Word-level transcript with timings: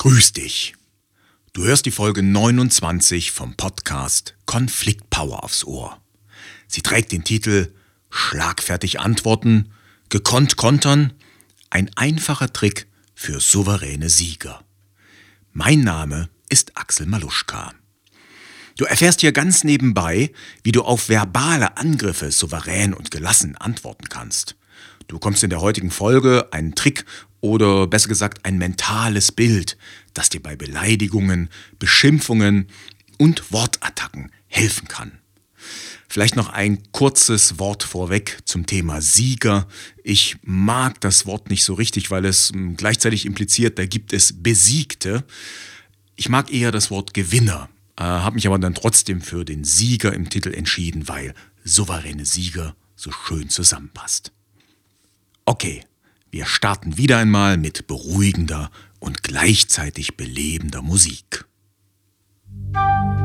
Grüß 0.00 0.32
dich. 0.32 0.76
Du 1.52 1.64
hörst 1.64 1.84
die 1.84 1.90
Folge 1.90 2.22
29 2.22 3.32
vom 3.32 3.54
Podcast 3.58 4.34
Konfliktpower 4.46 5.44
aufs 5.44 5.62
Ohr. 5.62 6.00
Sie 6.68 6.80
trägt 6.80 7.12
den 7.12 7.22
Titel 7.22 7.74
Schlagfertig 8.08 8.98
antworten, 8.98 9.74
gekonnt 10.08 10.56
kontern, 10.56 11.12
ein 11.68 11.90
einfacher 11.96 12.50
Trick 12.50 12.86
für 13.14 13.40
souveräne 13.40 14.08
Sieger. 14.08 14.64
Mein 15.52 15.82
Name 15.82 16.30
ist 16.48 16.78
Axel 16.78 17.04
Maluschka. 17.04 17.74
Du 18.78 18.86
erfährst 18.86 19.20
hier 19.20 19.32
ganz 19.32 19.64
nebenbei, 19.64 20.32
wie 20.62 20.72
du 20.72 20.80
auf 20.80 21.10
verbale 21.10 21.76
Angriffe 21.76 22.30
souverän 22.30 22.94
und 22.94 23.10
gelassen 23.10 23.54
antworten 23.54 24.08
kannst. 24.08 24.56
Du 25.08 25.16
bekommst 25.16 25.42
in 25.44 25.50
der 25.50 25.60
heutigen 25.60 25.90
Folge 25.90 26.48
einen 26.52 26.74
Trick 26.74 27.04
oder 27.40 27.86
besser 27.86 28.08
gesagt 28.08 28.44
ein 28.44 28.58
mentales 28.58 29.32
Bild, 29.32 29.76
das 30.14 30.28
dir 30.28 30.42
bei 30.42 30.56
Beleidigungen, 30.56 31.48
Beschimpfungen 31.78 32.68
und 33.18 33.52
Wortattacken 33.52 34.30
helfen 34.48 34.88
kann. 34.88 35.20
Vielleicht 36.08 36.34
noch 36.34 36.48
ein 36.48 36.90
kurzes 36.90 37.60
Wort 37.60 37.84
vorweg 37.84 38.38
zum 38.44 38.66
Thema 38.66 39.00
Sieger. 39.00 39.68
Ich 40.02 40.38
mag 40.42 41.00
das 41.00 41.24
Wort 41.24 41.50
nicht 41.50 41.62
so 41.62 41.74
richtig, 41.74 42.10
weil 42.10 42.24
es 42.24 42.50
hm, 42.50 42.76
gleichzeitig 42.76 43.26
impliziert, 43.26 43.78
da 43.78 43.86
gibt 43.86 44.12
es 44.12 44.42
Besiegte. 44.42 45.24
Ich 46.16 46.28
mag 46.28 46.52
eher 46.52 46.72
das 46.72 46.90
Wort 46.90 47.14
Gewinner, 47.14 47.68
äh, 47.96 48.02
habe 48.02 48.34
mich 48.34 48.46
aber 48.48 48.58
dann 48.58 48.74
trotzdem 48.74 49.20
für 49.20 49.44
den 49.44 49.62
Sieger 49.62 50.12
im 50.12 50.28
Titel 50.28 50.52
entschieden, 50.52 51.06
weil 51.06 51.32
souveräne 51.64 52.24
Sieger 52.26 52.74
so 52.96 53.12
schön 53.12 53.48
zusammenpasst. 53.48 54.32
Okay, 55.44 55.84
wir 56.30 56.46
starten 56.46 56.96
wieder 56.96 57.18
einmal 57.18 57.56
mit 57.56 57.86
beruhigender 57.86 58.70
und 58.98 59.22
gleichzeitig 59.22 60.16
belebender 60.16 60.82
Musik. 60.82 61.44
Ja, 62.74 63.19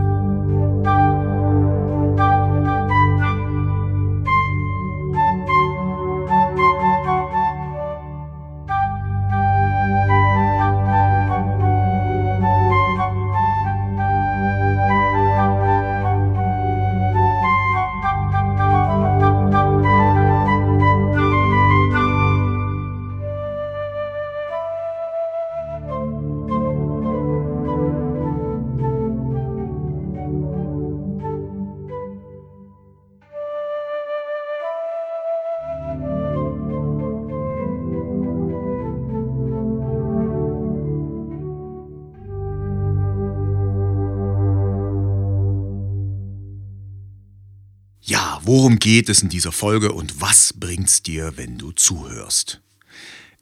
geht 48.85 49.09
es 49.09 49.23
in 49.23 49.29
dieser 49.29 49.51
Folge 49.51 49.93
und 49.93 50.21
was 50.21 50.53
bringt's 50.53 51.01
dir, 51.01 51.37
wenn 51.37 51.57
du 51.57 51.71
zuhörst? 51.71 52.61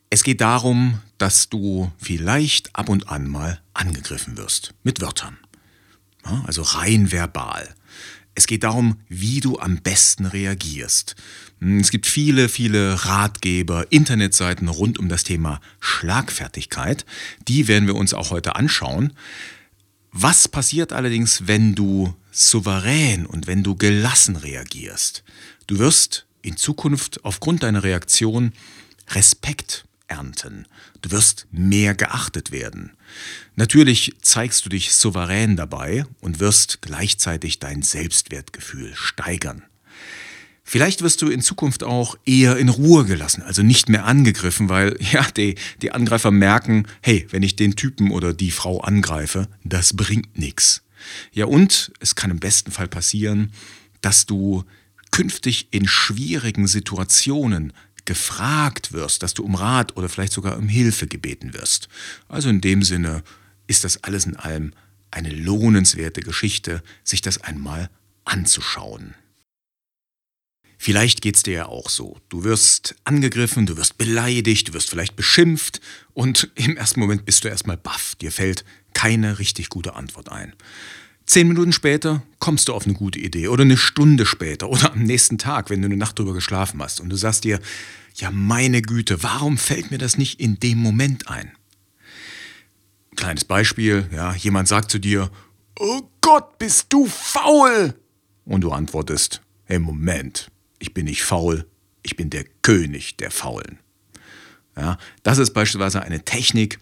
Es 0.10 0.24
geht 0.24 0.40
darum, 0.40 1.02
dass 1.18 1.50
du 1.50 1.92
vielleicht 1.98 2.74
ab 2.74 2.88
und 2.88 3.10
an 3.10 3.28
mal 3.28 3.60
angegriffen 3.74 4.38
wirst 4.38 4.74
mit 4.84 5.02
Wörtern. 5.02 5.38
Also 6.46 6.62
rein 6.62 7.12
verbal. 7.12 7.76
Es 8.36 8.48
geht 8.48 8.64
darum, 8.64 9.02
wie 9.10 9.42
du 9.42 9.60
am 9.60 9.82
besten 9.82 10.28
reagierst. 10.28 11.18
Hm, 11.60 11.82
es 11.82 11.92
gibt 11.92 12.06
viele, 12.06 12.48
viele 12.48 13.04
Ratgeber, 13.04 13.92
Internetseiten 13.92 14.70
rund 14.70 14.98
um 14.98 15.10
das 15.10 15.26
Thema 15.26 15.60
Schlagfertigkeit. 15.82 17.06
Die 17.50 17.68
werden 17.68 17.86
wir 17.86 17.96
uns 17.96 18.14
auch 18.14 18.32
heute 18.32 18.56
anschauen. 18.56 19.12
Was 20.14 20.48
passiert 20.48 20.94
allerdings, 20.94 21.48
wenn 21.48 21.76
du 21.76 22.16
souverän 22.34 23.26
und 23.26 23.48
wenn 23.48 23.64
du 23.64 23.76
gelassen 23.76 24.36
reagierst? 24.36 25.24
Du 25.68 25.80
wirst 25.80 26.26
in 26.42 26.58
Zukunft 26.58 27.24
aufgrund 27.24 27.64
deiner 27.64 27.84
Reaktion 27.84 28.52
Respekt 29.10 29.86
ernten. 30.08 30.66
Du 31.02 31.12
wirst 31.12 31.48
mehr 31.52 31.96
geachtet 31.96 32.52
werden. 32.52 32.92
Natürlich 33.56 34.14
zeigst 34.22 34.66
du 34.66 34.70
dich 34.70 34.94
souverän 34.94 35.56
dabei 35.56 36.06
und 36.22 36.40
wirst 36.40 36.82
gleichzeitig 36.82 37.60
dein 37.60 37.82
Selbstwertgefühl 37.82 38.94
steigern. 38.96 39.64
Vielleicht 40.64 41.02
wirst 41.02 41.22
du 41.22 41.30
in 41.30 41.42
Zukunft 41.42 41.84
auch 41.84 42.18
eher 42.26 42.58
in 42.58 42.70
Ruhe 42.70 43.06
gelassen, 43.06 43.44
also 43.44 43.62
nicht 43.62 43.90
mehr 43.90 44.06
angegriffen, 44.06 44.70
weil 44.70 44.98
ja, 45.12 45.26
die, 45.32 45.56
die 45.82 45.92
Angreifer 45.92 46.32
merken, 46.32 46.88
hey, 47.02 47.28
wenn 47.30 47.44
ich 47.44 47.56
den 47.56 47.76
Typen 47.76 48.12
oder 48.12 48.34
die 48.34 48.52
Frau 48.52 48.80
angreife, 48.82 49.48
das 49.64 49.96
bringt 49.96 50.38
nichts. 50.38 50.82
Ja, 51.32 51.46
und 51.46 51.92
es 52.00 52.16
kann 52.16 52.32
im 52.32 52.40
besten 52.40 52.72
Fall 52.72 52.88
passieren, 52.88 53.52
dass 54.02 54.26
du 54.26 54.64
künftig 55.12 55.68
in 55.72 55.88
schwierigen 55.88 56.68
Situationen 56.68 57.74
gefragt 58.06 58.92
wirst, 58.92 59.24
dass 59.24 59.34
du 59.34 59.44
um 59.44 59.56
Rat 59.56 59.96
oder 59.96 60.10
vielleicht 60.10 60.34
sogar 60.34 60.58
um 60.58 60.68
Hilfe 60.68 61.08
gebeten 61.08 61.54
wirst. 61.54 61.88
Also 62.28 62.50
in 62.50 62.62
dem 62.62 62.84
Sinne 62.84 63.24
ist 63.68 63.84
das 63.84 64.04
alles 64.04 64.26
in 64.26 64.36
allem 64.36 64.74
eine 65.12 65.30
lohnenswerte 65.30 66.22
Geschichte, 66.22 66.84
sich 67.04 67.22
das 67.22 67.42
einmal 67.42 67.90
anzuschauen. 68.26 69.16
Vielleicht 70.78 71.22
geht 71.22 71.38
es 71.38 71.44
dir 71.44 71.54
ja 71.54 71.66
auch 71.68 71.90
so. 71.90 72.20
Du 72.28 72.44
wirst 72.44 72.96
angegriffen, 73.06 73.66
du 73.66 73.78
wirst 73.78 73.98
beleidigt, 73.98 74.68
du 74.68 74.74
wirst 74.74 74.90
vielleicht 74.90 75.16
beschimpft 75.16 75.80
und 76.14 76.52
im 76.56 76.76
ersten 76.76 77.00
Moment 77.00 77.24
bist 77.26 77.46
du 77.46 77.48
erstmal 77.48 77.78
baff. 77.78 78.16
Dir 78.16 78.34
fällt 78.34 78.66
keine 78.94 79.40
richtig 79.40 79.70
gute 79.70 79.96
Antwort 79.96 80.30
ein. 80.32 80.54
Zehn 81.26 81.48
Minuten 81.48 81.72
später 81.72 82.22
kommst 82.40 82.68
du 82.68 82.74
auf 82.74 82.86
eine 82.86 82.96
gute 82.96 83.20
Idee 83.20 83.48
oder 83.48 83.64
eine 83.64 83.78
Stunde 83.78 84.26
später 84.26 84.70
oder 84.70 84.92
am 84.92 85.04
nächsten 85.04 85.38
Tag, 85.38 85.70
wenn 85.70 85.82
du 85.82 85.86
eine 85.86 85.98
Nacht 85.98 86.20
drüber 86.20 86.34
geschlafen 86.34 86.82
hast 86.82 87.00
und 87.00 87.10
du 87.10 87.16
sagst 87.16 87.46
dir, 87.46 87.60
ja 88.16 88.30
meine 88.30 88.82
Güte, 88.82 89.24
warum 89.24 89.58
fällt 89.58 89.90
mir 89.90 89.98
das 89.98 90.18
nicht 90.18 90.40
in 90.40 90.60
dem 90.60 90.80
Moment 90.80 91.30
ein? 91.30 91.52
Kleines 93.16 93.46
Beispiel, 93.46 94.10
ja, 94.14 94.34
jemand 94.34 94.68
sagt 94.68 94.92
zu 94.92 95.00
dir, 95.00 95.32
oh 95.80 96.02
Gott, 96.22 96.58
bist 96.58 96.88
du 96.90 97.06
faul? 97.06 97.96
Und 98.46 98.62
du 98.62 98.72
antwortest, 98.72 99.42
hey 99.66 99.80
Moment, 99.80 100.52
ich 100.80 100.94
bin 100.94 101.06
nicht 101.06 101.24
faul, 101.24 101.66
ich 102.02 102.18
bin 102.18 102.30
der 102.30 102.44
König 102.62 103.16
der 103.18 103.32
Faulen. 103.32 103.80
Ja, 104.76 104.98
das 105.22 105.38
ist 105.38 105.54
beispielsweise 105.54 106.02
eine 106.02 106.26
Technik, 106.26 106.80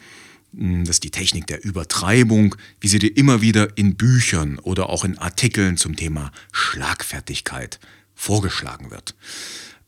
das 0.54 0.98
ist 0.98 1.04
die 1.04 1.12
Technik 1.12 1.48
der 1.48 1.64
Übertreibung, 1.64 2.56
wie 2.80 2.88
sie 2.90 3.00
dir 3.00 3.16
immer 3.16 3.42
wieder 3.42 3.78
in 3.78 3.96
Büchern 3.96 4.60
oder 4.60 4.90
auch 4.90 5.06
in 5.06 5.18
Artikeln 5.18 5.78
zum 5.78 5.96
Thema 5.96 6.32
Schlagfertigkeit 6.52 7.80
vorgeschlagen 8.16 8.92
wird. 8.92 9.16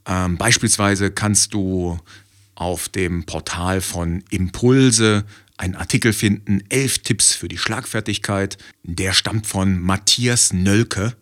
Ähm, 0.06 0.38
beispielsweise 0.38 1.12
kannst 1.12 1.54
du 1.54 2.00
auf 2.56 2.88
dem 2.88 3.26
Portal 3.26 3.82
von 3.82 4.24
Impulse 4.30 5.26
einen 5.58 5.76
Artikel 5.76 6.14
finden, 6.14 6.64
elf 6.70 7.00
Tipps 7.00 7.34
für 7.34 7.48
die 7.48 7.58
Schlagfertigkeit. 7.58 8.58
Der 8.84 9.14
stammt 9.14 9.48
von 9.48 9.80
Matthias 9.80 10.54
Nölke. 10.54 11.16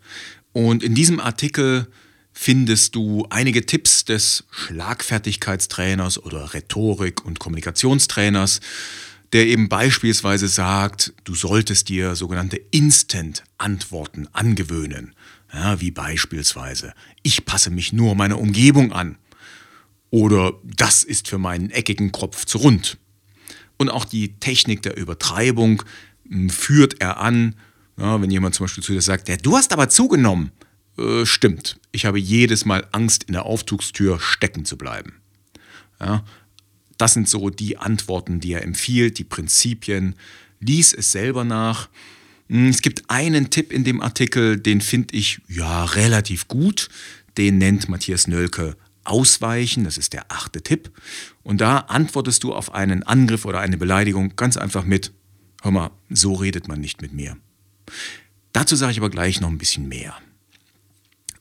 Und 0.53 0.83
in 0.83 0.95
diesem 0.95 1.19
Artikel 1.19 1.87
findest 2.33 2.95
du 2.95 3.25
einige 3.29 3.65
Tipps 3.65 4.05
des 4.05 4.45
Schlagfertigkeitstrainers 4.51 6.17
oder 6.23 6.53
Rhetorik- 6.53 7.23
und 7.23 7.39
Kommunikationstrainers, 7.39 8.61
der 9.33 9.47
eben 9.47 9.69
beispielsweise 9.69 10.47
sagt, 10.47 11.13
du 11.23 11.35
solltest 11.35 11.89
dir 11.89 12.15
sogenannte 12.15 12.57
Instant-Antworten 12.71 14.27
angewöhnen. 14.33 15.15
Ja, 15.53 15.81
wie 15.81 15.91
beispielsweise, 15.91 16.93
ich 17.23 17.45
passe 17.45 17.69
mich 17.69 17.93
nur 17.93 18.15
meiner 18.15 18.39
Umgebung 18.39 18.91
an. 18.93 19.17
Oder 20.09 20.53
das 20.63 21.03
ist 21.03 21.27
für 21.27 21.37
meinen 21.37 21.69
eckigen 21.69 22.11
Kopf 22.11 22.45
zu 22.45 22.57
rund. 22.57 22.97
Und 23.77 23.89
auch 23.89 24.05
die 24.05 24.37
Technik 24.39 24.81
der 24.81 24.97
Übertreibung 24.97 25.83
hm, 26.29 26.49
führt 26.49 27.01
er 27.01 27.19
an, 27.19 27.55
ja, 27.97 28.21
wenn 28.21 28.31
jemand 28.31 28.55
zum 28.55 28.65
Beispiel 28.65 28.83
zu 28.83 28.93
dir 28.93 29.01
sagt, 29.01 29.29
ja, 29.29 29.37
du 29.37 29.55
hast 29.55 29.73
aber 29.73 29.89
zugenommen. 29.89 30.51
Äh, 30.97 31.25
stimmt, 31.25 31.79
ich 31.91 32.05
habe 32.05 32.19
jedes 32.19 32.65
Mal 32.65 32.87
Angst, 32.91 33.23
in 33.23 33.33
der 33.33 33.45
Aufzugstür 33.45 34.19
stecken 34.19 34.65
zu 34.65 34.77
bleiben. 34.77 35.21
Ja, 35.99 36.23
das 37.01 37.13
sind 37.13 37.27
so 37.27 37.49
die 37.49 37.77
Antworten, 37.77 38.39
die 38.39 38.53
er 38.53 38.63
empfiehlt, 38.63 39.17
die 39.17 39.23
Prinzipien. 39.23 40.15
Lies 40.59 40.93
es 40.93 41.11
selber 41.11 41.43
nach. 41.43 41.89
Hm, 42.47 42.69
es 42.69 42.83
gibt 42.83 43.09
einen 43.09 43.49
Tipp 43.49 43.73
in 43.73 43.83
dem 43.83 44.01
Artikel, 44.01 44.59
den 44.59 44.81
finde 44.81 45.15
ich 45.15 45.41
ja 45.47 45.85
relativ 45.85 46.47
gut. 46.47 46.89
Den 47.37 47.57
nennt 47.57 47.89
Matthias 47.89 48.27
Nölke 48.27 48.77
Ausweichen, 49.03 49.83
das 49.83 49.97
ist 49.97 50.13
der 50.13 50.25
achte 50.31 50.61
Tipp. 50.61 50.91
Und 51.41 51.59
da 51.59 51.79
antwortest 51.79 52.43
du 52.43 52.53
auf 52.53 52.73
einen 52.75 53.01
Angriff 53.01 53.45
oder 53.45 53.59
eine 53.59 53.77
Beleidigung 53.77 54.35
ganz 54.35 54.55
einfach 54.57 54.85
mit 54.85 55.11
Hör 55.63 55.71
mal, 55.71 55.91
so 56.09 56.33
redet 56.33 56.67
man 56.67 56.81
nicht 56.81 57.01
mit 57.01 57.13
mir. 57.13 57.37
Dazu 58.51 58.75
sage 58.75 58.91
ich 58.91 58.97
aber 58.97 59.11
gleich 59.11 59.41
noch 59.41 59.49
ein 59.49 59.59
bisschen 59.59 59.87
mehr. 59.87 60.15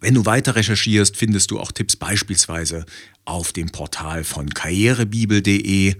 Wenn 0.01 0.15
du 0.15 0.25
weiter 0.25 0.57
recherchierst, 0.57 1.17
findest 1.17 1.51
du 1.51 1.61
auch 1.61 1.73
Tipps 1.73 1.95
beispielsweise 1.95 2.87
auf 3.27 3.53
dem 3.53 3.71
Portal 3.71 4.25
von 4.25 4.49
karrierebibel.de, 4.49 5.95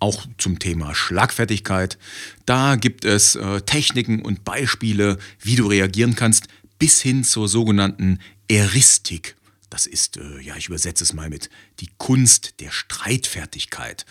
auch 0.00 0.26
zum 0.38 0.58
Thema 0.58 0.94
Schlagfertigkeit. 0.94 1.98
Da 2.46 2.76
gibt 2.76 3.04
es 3.04 3.36
äh, 3.36 3.60
Techniken 3.62 4.22
und 4.22 4.44
Beispiele, 4.44 5.18
wie 5.40 5.54
du 5.54 5.66
reagieren 5.68 6.16
kannst, 6.16 6.48
bis 6.80 7.00
hin 7.00 7.22
zur 7.24 7.48
sogenannten 7.48 8.18
Eristik. 8.48 9.36
Das 9.70 9.86
ist, 9.86 10.16
äh, 10.16 10.40
ja, 10.40 10.56
ich 10.56 10.68
übersetze 10.68 11.04
es 11.04 11.12
mal 11.12 11.30
mit 11.30 11.48
die 11.80 11.90
Kunst 11.98 12.60
der 12.60 12.70
Streitfertigkeit. 12.70 14.04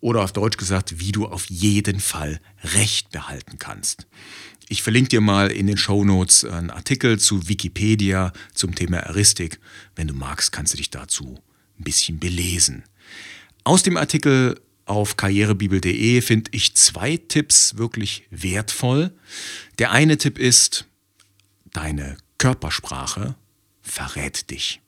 Oder 0.00 0.22
auf 0.22 0.32
Deutsch 0.32 0.56
gesagt, 0.56 0.98
wie 0.98 1.12
du 1.12 1.26
auf 1.26 1.46
jeden 1.46 2.00
Fall 2.00 2.40
Recht 2.62 3.10
behalten 3.10 3.58
kannst. 3.58 4.06
Ich 4.68 4.82
verlinke 4.82 5.10
dir 5.10 5.20
mal 5.20 5.50
in 5.50 5.66
den 5.66 5.76
Show 5.76 6.04
Notes 6.04 6.44
einen 6.44 6.70
Artikel 6.70 7.18
zu 7.18 7.48
Wikipedia 7.48 8.32
zum 8.54 8.74
Thema 8.74 8.98
Eristik. 8.98 9.60
Wenn 9.94 10.08
du 10.08 10.14
magst, 10.14 10.52
kannst 10.52 10.72
du 10.72 10.78
dich 10.78 10.90
dazu 10.90 11.38
ein 11.78 11.84
bisschen 11.84 12.18
belesen. 12.18 12.84
Aus 13.64 13.82
dem 13.82 13.96
Artikel 13.96 14.60
auf 14.86 15.16
karrierebibel.de 15.16 16.20
finde 16.20 16.50
ich 16.52 16.74
zwei 16.74 17.16
Tipps 17.16 17.76
wirklich 17.76 18.26
wertvoll. 18.30 19.12
Der 19.78 19.90
eine 19.90 20.18
Tipp 20.18 20.38
ist, 20.38 20.86
deine 21.72 22.16
Körpersprache 22.38 23.34
verrät 23.82 24.50
dich. 24.50 24.80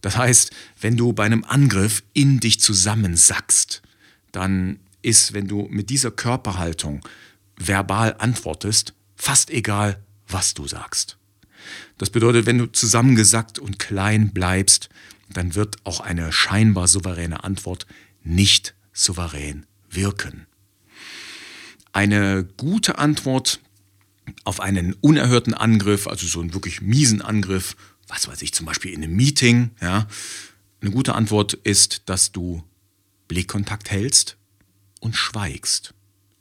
Das 0.00 0.16
heißt, 0.16 0.50
wenn 0.80 0.96
du 0.96 1.12
bei 1.12 1.24
einem 1.24 1.44
Angriff 1.44 2.02
in 2.12 2.40
dich 2.40 2.60
zusammensackst, 2.60 3.82
dann 4.32 4.80
ist, 5.02 5.32
wenn 5.32 5.48
du 5.48 5.66
mit 5.70 5.90
dieser 5.90 6.10
Körperhaltung 6.10 7.00
verbal 7.56 8.16
antwortest, 8.18 8.93
fast 9.16 9.50
egal, 9.50 10.02
was 10.28 10.54
du 10.54 10.66
sagst. 10.66 11.18
Das 11.98 12.10
bedeutet, 12.10 12.46
wenn 12.46 12.58
du 12.58 12.66
zusammengesackt 12.66 13.58
und 13.58 13.78
klein 13.78 14.32
bleibst, 14.32 14.88
dann 15.30 15.54
wird 15.54 15.76
auch 15.84 16.00
eine 16.00 16.32
scheinbar 16.32 16.88
souveräne 16.88 17.44
Antwort 17.44 17.86
nicht 18.22 18.74
souverän 18.92 19.66
wirken. 19.90 20.46
Eine 21.92 22.44
gute 22.56 22.98
Antwort 22.98 23.60
auf 24.44 24.60
einen 24.60 24.94
unerhörten 24.94 25.54
Angriff, 25.54 26.06
also 26.06 26.26
so 26.26 26.40
einen 26.40 26.54
wirklich 26.54 26.80
miesen 26.80 27.22
Angriff, 27.22 27.76
was 28.08 28.28
weiß 28.28 28.42
ich, 28.42 28.52
zum 28.52 28.66
Beispiel 28.66 28.92
in 28.92 29.02
einem 29.02 29.14
Meeting, 29.14 29.70
ja, 29.80 30.08
eine 30.80 30.90
gute 30.90 31.14
Antwort 31.14 31.54
ist, 31.54 32.02
dass 32.06 32.32
du 32.32 32.62
Blickkontakt 33.28 33.90
hältst 33.90 34.36
und 35.00 35.16
schweigst. 35.16 35.94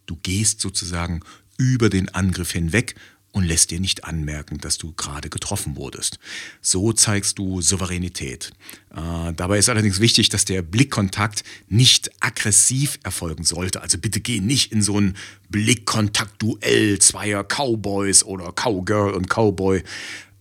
Du 0.05 0.17
gehst 0.17 0.59
sozusagen 0.59 1.21
über 1.57 1.89
den 1.89 2.09
Angriff 2.09 2.51
hinweg 2.51 2.95
und 3.33 3.45
lässt 3.45 3.71
dir 3.71 3.79
nicht 3.79 4.05
anmerken, 4.05 4.59
dass 4.59 4.77
du 4.77 4.93
gerade 4.93 5.29
getroffen 5.29 5.75
wurdest. 5.75 6.19
So 6.61 6.93
zeigst 6.93 7.39
du 7.39 7.61
Souveränität. 7.61 8.51
Äh, 8.91 9.33
dabei 9.33 9.57
ist 9.57 9.69
allerdings 9.69 9.99
wichtig, 9.99 10.29
dass 10.29 10.45
der 10.45 10.61
Blickkontakt 10.61 11.43
nicht 11.67 12.11
aggressiv 12.19 12.99
erfolgen 13.03 13.43
sollte. 13.43 13.81
Also 13.81 13.97
bitte 13.97 14.21
geh 14.21 14.39
nicht 14.39 14.71
in 14.71 14.83
so 14.83 14.99
ein 14.99 15.17
Blickkontakt-Duell 15.49 16.99
zweier 16.99 17.43
Cowboys 17.43 18.23
oder 18.23 18.51
Cowgirl 18.53 19.13
und 19.13 19.29
Cowboy. 19.29 19.83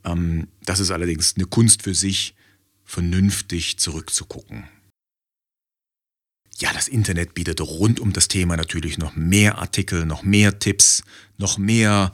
Ähm, 0.04 0.48
das 0.66 0.78
ist 0.78 0.90
allerdings 0.90 1.34
eine 1.36 1.46
Kunst 1.46 1.82
für 1.82 1.94
sich, 1.94 2.34
vernünftig 2.84 3.78
zurückzugucken. 3.78 4.64
Ja, 6.58 6.72
das 6.72 6.88
Internet 6.88 7.34
bietet 7.34 7.60
rund 7.60 7.98
um 7.98 8.12
das 8.12 8.28
Thema 8.28 8.56
natürlich 8.56 8.98
noch 8.98 9.16
mehr 9.16 9.58
Artikel, 9.58 10.06
noch 10.06 10.22
mehr 10.22 10.58
Tipps, 10.58 11.02
noch 11.38 11.58
mehr 11.58 12.12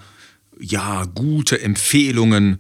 ja, 0.59 1.05
gute 1.05 1.61
Empfehlungen. 1.61 2.59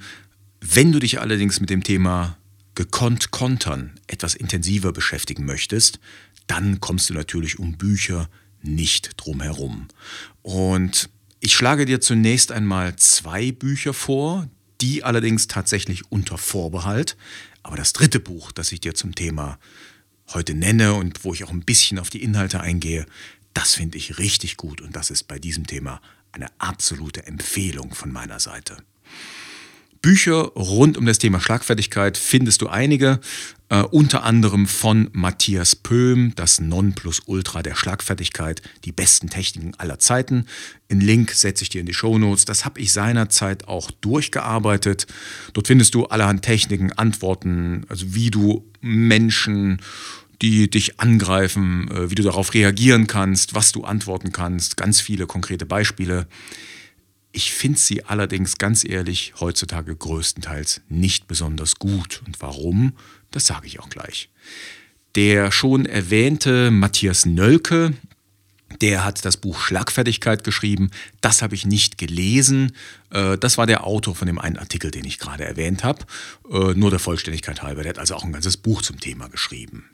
Wenn 0.60 0.92
du 0.92 0.98
dich 0.98 1.20
allerdings 1.20 1.60
mit 1.60 1.70
dem 1.70 1.82
Thema 1.82 2.36
gekonnt 2.74 3.30
kontern 3.30 3.98
etwas 4.06 4.34
intensiver 4.34 4.92
beschäftigen 4.92 5.44
möchtest, 5.44 5.98
dann 6.46 6.80
kommst 6.80 7.10
du 7.10 7.14
natürlich 7.14 7.58
um 7.58 7.76
Bücher 7.76 8.28
nicht 8.62 9.12
drum 9.16 9.40
herum. 9.40 9.88
Und 10.42 11.10
ich 11.40 11.54
schlage 11.54 11.86
dir 11.86 12.00
zunächst 12.00 12.52
einmal 12.52 12.96
zwei 12.96 13.52
Bücher 13.52 13.94
vor, 13.94 14.48
die 14.80 15.04
allerdings 15.04 15.46
tatsächlich 15.46 16.10
unter 16.10 16.38
Vorbehalt. 16.38 17.16
Aber 17.62 17.76
das 17.76 17.92
dritte 17.92 18.20
Buch, 18.20 18.52
das 18.52 18.72
ich 18.72 18.80
dir 18.80 18.94
zum 18.94 19.14
Thema 19.14 19.58
heute 20.34 20.54
nenne 20.54 20.94
und 20.94 21.24
wo 21.24 21.32
ich 21.32 21.44
auch 21.44 21.50
ein 21.50 21.64
bisschen 21.64 21.98
auf 21.98 22.10
die 22.10 22.22
Inhalte 22.22 22.60
eingehe, 22.60 23.06
das 23.54 23.74
finde 23.74 23.98
ich 23.98 24.18
richtig 24.18 24.56
gut 24.56 24.80
und 24.80 24.94
das 24.94 25.10
ist 25.10 25.24
bei 25.24 25.38
diesem 25.38 25.66
Thema 25.66 26.00
eine 26.32 26.48
absolute 26.58 27.26
Empfehlung 27.26 27.94
von 27.94 28.12
meiner 28.12 28.38
Seite. 28.38 28.76
Bücher 30.02 30.52
rund 30.54 30.96
um 30.96 31.06
das 31.06 31.18
Thema 31.18 31.40
Schlagfertigkeit 31.40 32.16
findest 32.16 32.62
du 32.62 32.68
einige, 32.68 33.20
äh, 33.70 33.82
unter 33.82 34.24
anderem 34.24 34.66
von 34.66 35.10
Matthias 35.12 35.76
Pöhm, 35.76 36.32
das 36.36 36.60
Nonplusultra 36.60 37.62
der 37.62 37.74
Schlagfertigkeit, 37.74 38.62
die 38.84 38.92
besten 38.92 39.28
Techniken 39.28 39.74
aller 39.76 39.98
Zeiten. 39.98 40.46
Den 40.90 41.00
Link 41.00 41.32
setze 41.32 41.62
ich 41.64 41.68
dir 41.68 41.80
in 41.80 41.86
die 41.86 41.94
Show 41.94 42.18
Notes. 42.18 42.44
Das 42.44 42.64
habe 42.64 42.80
ich 42.80 42.92
seinerzeit 42.92 43.68
auch 43.68 43.90
durchgearbeitet. 43.90 45.06
Dort 45.52 45.66
findest 45.66 45.94
du 45.94 46.06
allerhand 46.06 46.42
Techniken, 46.42 46.92
Antworten, 46.92 47.84
also 47.88 48.14
wie 48.14 48.30
du 48.30 48.64
Menschen 48.80 49.80
die 50.40 50.70
dich 50.70 51.00
angreifen, 51.00 51.90
äh, 51.90 52.10
wie 52.10 52.14
du 52.14 52.22
darauf 52.22 52.54
reagieren 52.54 53.06
kannst, 53.06 53.54
was 53.54 53.72
du 53.72 53.84
antworten 53.84 54.32
kannst, 54.32 54.76
ganz 54.76 55.00
viele 55.00 55.26
konkrete 55.26 55.66
Beispiele. 55.66 56.28
Ich 57.32 57.52
finde 57.52 57.78
sie 57.78 58.04
allerdings 58.04 58.56
ganz 58.56 58.84
ehrlich 58.84 59.34
heutzutage 59.40 59.94
größtenteils 59.94 60.80
nicht 60.88 61.26
besonders 61.28 61.76
gut. 61.76 62.22
Und 62.26 62.40
warum, 62.40 62.92
das 63.30 63.46
sage 63.46 63.66
ich 63.66 63.80
auch 63.80 63.88
gleich. 63.88 64.28
Der 65.14 65.50
schon 65.50 65.86
erwähnte 65.86 66.70
Matthias 66.70 67.26
Nölke, 67.26 67.94
der 68.80 69.04
hat 69.04 69.24
das 69.24 69.36
Buch 69.36 69.60
Schlagfertigkeit 69.60 70.44
geschrieben. 70.44 70.90
Das 71.20 71.42
habe 71.42 71.54
ich 71.54 71.66
nicht 71.66 71.98
gelesen. 71.98 72.72
Äh, 73.10 73.38
das 73.38 73.58
war 73.58 73.66
der 73.66 73.84
Autor 73.84 74.14
von 74.14 74.26
dem 74.26 74.38
einen 74.38 74.58
Artikel, 74.58 74.90
den 74.90 75.04
ich 75.04 75.18
gerade 75.18 75.44
erwähnt 75.44 75.84
habe. 75.84 76.04
Äh, 76.50 76.74
nur 76.74 76.90
der 76.90 76.98
Vollständigkeit 76.98 77.62
halber. 77.62 77.82
Der 77.82 77.90
hat 77.90 77.98
also 77.98 78.14
auch 78.14 78.24
ein 78.24 78.32
ganzes 78.32 78.56
Buch 78.56 78.82
zum 78.82 79.00
Thema 79.00 79.28
geschrieben. 79.28 79.90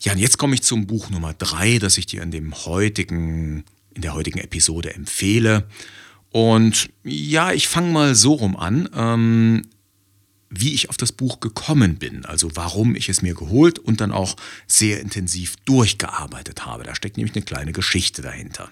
Ja, 0.00 0.12
und 0.12 0.18
jetzt 0.18 0.36
komme 0.36 0.54
ich 0.54 0.62
zum 0.62 0.86
Buch 0.86 1.08
Nummer 1.10 1.32
drei, 1.32 1.78
das 1.78 1.96
ich 1.96 2.06
dir 2.06 2.22
in, 2.22 2.30
dem 2.30 2.54
heutigen, 2.66 3.64
in 3.94 4.02
der 4.02 4.14
heutigen 4.14 4.38
Episode 4.38 4.94
empfehle. 4.94 5.66
Und 6.30 6.90
ja, 7.04 7.52
ich 7.52 7.68
fange 7.68 7.92
mal 7.92 8.14
so 8.14 8.34
rum 8.34 8.56
an, 8.56 8.88
ähm, 8.94 9.62
wie 10.60 10.74
ich 10.74 10.90
auf 10.90 10.96
das 10.96 11.12
Buch 11.12 11.40
gekommen 11.40 11.96
bin, 11.96 12.24
also 12.24 12.50
warum 12.54 12.94
ich 12.94 13.08
es 13.08 13.22
mir 13.22 13.34
geholt 13.34 13.78
und 13.78 14.00
dann 14.00 14.12
auch 14.12 14.36
sehr 14.66 15.00
intensiv 15.00 15.56
durchgearbeitet 15.64 16.66
habe. 16.66 16.84
Da 16.84 16.94
steckt 16.94 17.16
nämlich 17.16 17.34
eine 17.34 17.44
kleine 17.44 17.72
Geschichte 17.72 18.22
dahinter. 18.22 18.70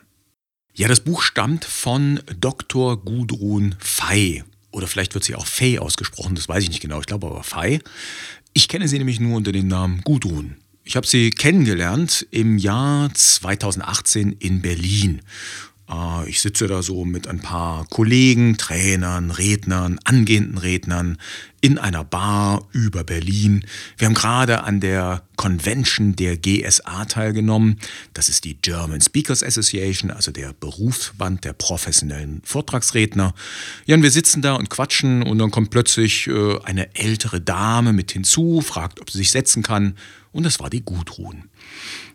Ja, 0.75 0.89
das 0.89 1.01
Buch 1.01 1.23
stammt 1.23 1.65
von 1.65 2.21
Dr. 2.41 3.03
Gudrun 3.05 3.75
Fey. 3.79 4.43
Oder 4.71 4.87
vielleicht 4.87 5.12
wird 5.15 5.25
sie 5.25 5.35
auch 5.35 5.47
Fey 5.47 5.79
ausgesprochen, 5.79 6.35
das 6.35 6.49
weiß 6.49 6.62
ich 6.65 6.71
nicht 6.71 6.81
genau, 6.81 7.01
ich 7.01 7.07
glaube 7.07 7.27
aber 7.27 7.43
Fey. 7.43 7.81
Ich 8.55 8.69
kenne 8.69 8.89
sie 8.89 8.99
nämlich 8.99 9.21
nur 9.21 9.37
unter 9.37 9.53
dem 9.53 9.69
Namen 9.69 10.01
Gudrun. 10.03 10.57
Ich 10.85 10.97
habe 10.97 11.07
sie 11.07 11.31
kennengelernt 11.31 12.27
im 12.31 12.59
Jahr 12.59 13.12
2018 13.15 14.33
in 14.33 14.62
Berlin. 14.62 15.21
Äh, 15.93 16.29
ich 16.29 16.41
sitze 16.41 16.67
da 16.67 16.83
so 16.83 17.05
mit 17.05 17.29
ein 17.29 17.41
paar 17.41 17.87
Kollegen, 17.87 18.57
Trainern, 18.57 19.31
Rednern, 19.31 19.99
angehenden 20.05 20.59
Rednern 20.59 21.19
in 21.61 21.79
einer 21.79 22.03
Bar 22.03 22.67
über 22.73 23.05
Berlin. 23.05 23.65
Wir 23.97 24.07
haben 24.07 24.15
gerade 24.15 24.65
an 24.65 24.81
der 24.81 25.23
Convention 25.37 26.17
der 26.17 26.37
GSA 26.37 27.05
teilgenommen. 27.05 27.79
Das 28.15 28.29
ist 28.29 28.45
die 28.45 28.57
German 28.61 29.01
Speakers 29.01 29.45
Association, 29.45 30.11
also 30.11 30.33
der 30.33 30.53
Berufsband 30.55 31.45
der 31.45 31.53
professionellen 31.53 32.43
Vortragsredner. 32.45 33.35
Ja, 33.87 33.95
und 33.95 34.03
wir 34.03 34.11
sitzen 34.11 34.43
da 34.43 34.55
und 34.55 34.71
quatschen 34.71 35.23
und 35.23 35.39
dann 35.39 35.53
kommt 35.53 35.71
plötzlich 35.71 36.27
äh, 36.27 36.59
eine 36.65 36.95
ältere 36.97 37.41
Dame 37.41 37.93
mit 37.93 38.11
hinzu, 38.11 38.61
fragt, 38.61 39.01
ob 39.01 39.11
sie 39.11 39.19
sich 39.19 39.31
setzen 39.31 39.63
kann. 39.63 39.97
Und 40.33 40.45
das 40.45 40.59
war 40.59 40.71
die 40.71 40.83
Gudrun. 40.83 41.45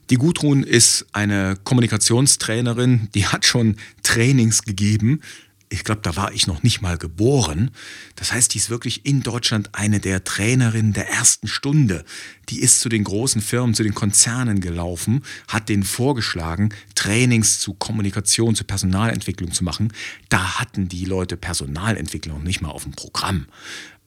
Die 0.09 0.15
Gudrun 0.15 0.63
ist 0.63 1.05
eine 1.11 1.57
Kommunikationstrainerin, 1.63 3.09
die 3.13 3.27
hat 3.27 3.45
schon 3.45 3.75
Trainings 4.03 4.61
gegeben. 4.61 5.21
Ich 5.69 5.83
glaube, 5.83 5.99
da 6.01 6.15
war 6.15 6.31
ich 6.31 6.47
noch 6.47 6.63
nicht 6.63 6.81
mal 6.81 6.97
geboren. 6.97 7.71
Das 8.15 8.31
heißt, 8.31 8.53
die 8.53 8.57
ist 8.57 8.69
wirklich 8.69 9.05
in 9.05 9.21
Deutschland 9.21 9.71
eine 9.73 9.99
der 9.99 10.23
Trainerinnen 10.23 10.93
der 10.93 11.09
ersten 11.09 11.49
Stunde. 11.49 12.05
Die 12.47 12.61
ist 12.61 12.79
zu 12.79 12.87
den 12.87 13.03
großen 13.03 13.41
Firmen, 13.41 13.75
zu 13.75 13.83
den 13.83 13.93
Konzernen 13.93 14.61
gelaufen, 14.61 15.23
hat 15.49 15.67
denen 15.67 15.83
vorgeschlagen, 15.83 16.69
Trainings 16.95 17.59
zu 17.59 17.73
Kommunikation, 17.73 18.55
zu 18.55 18.63
Personalentwicklung 18.63 19.51
zu 19.51 19.65
machen. 19.65 19.91
Da 20.29 20.57
hatten 20.57 20.87
die 20.87 21.03
Leute 21.03 21.35
Personalentwicklung 21.35 22.43
nicht 22.43 22.61
mal 22.61 22.69
auf 22.69 22.83
dem 22.83 22.93
Programm. 22.93 23.47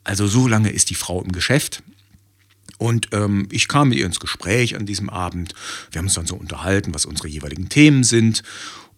Also 0.03 0.27
so 0.27 0.49
lange 0.49 0.71
ist 0.71 0.89
die 0.89 0.95
Frau 0.95 1.23
im 1.23 1.33
Geschäft. 1.33 1.83
Und 2.81 3.09
ähm, 3.13 3.47
ich 3.51 3.69
kam 3.69 3.91
mit 3.91 3.99
ihr 3.99 4.07
ins 4.07 4.21
Gespräch 4.21 4.75
an 4.75 4.87
diesem 4.87 5.11
Abend. 5.11 5.55
Wir 5.91 5.99
haben 5.99 6.07
uns 6.07 6.15
dann 6.15 6.27
so 6.27 6.35
unterhalten, 6.35 6.95
was 6.95 7.05
unsere 7.05 7.29
jeweiligen 7.29 7.69
Themen 7.69 8.05
sind. 8.05 8.43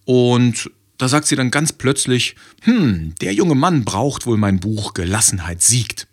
Und 0.04 0.70
da 0.98 1.08
sagt 1.08 1.26
sie 1.26 1.34
dann 1.34 1.50
ganz 1.50 1.72
plötzlich, 1.72 2.36
hm, 2.60 3.16
der 3.20 3.34
junge 3.34 3.56
Mann 3.56 3.84
braucht 3.84 4.24
wohl 4.24 4.36
mein 4.36 4.60
Buch 4.60 4.94
Gelassenheit 4.94 5.62
siegt. 5.62 6.06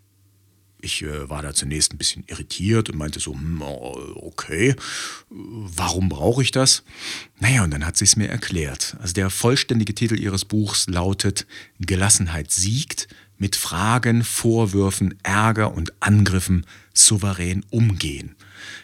Ich 0.81 1.03
äh, 1.03 1.29
war 1.29 1.43
da 1.43 1.53
zunächst 1.53 1.93
ein 1.93 1.99
bisschen 1.99 2.23
irritiert 2.25 2.89
und 2.89 2.97
meinte 2.97 3.19
so, 3.19 3.33
hm, 3.33 3.61
okay, 3.61 4.73
warum 5.29 6.09
brauche 6.09 6.41
ich 6.41 6.49
das? 6.49 6.81
Naja, 7.39 7.63
und 7.63 7.69
dann 7.69 7.85
hat 7.85 7.97
sie 7.97 8.05
es 8.05 8.15
mir 8.15 8.29
erklärt. 8.29 8.97
Also 8.99 9.13
der 9.13 9.29
vollständige 9.29 9.93
Titel 9.93 10.19
ihres 10.19 10.43
Buchs 10.43 10.87
lautet 10.87 11.45
Gelassenheit 11.79 12.49
siegt, 12.49 13.09
mit 13.39 13.55
Fragen, 13.55 14.23
Vorwürfen, 14.23 15.15
Ärger 15.23 15.73
und 15.73 15.93
Angriffen 16.01 16.65
souverän 16.99 17.65
umgehen. 17.69 18.35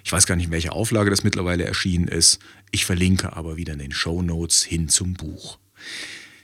Ich 0.03 0.11
weiß 0.11 0.25
gar 0.25 0.35
nicht, 0.35 0.47
in 0.47 0.51
welcher 0.51 0.73
Auflage 0.73 1.09
das 1.09 1.23
mittlerweile 1.23 1.65
erschienen 1.65 2.07
ist. 2.07 2.39
Ich 2.71 2.85
verlinke 2.85 3.33
aber 3.33 3.57
wieder 3.57 3.73
in 3.73 3.79
den 3.79 3.91
Show 3.91 4.21
Notes 4.21 4.63
hin 4.63 4.89
zum 4.89 5.13
Buch. 5.13 5.59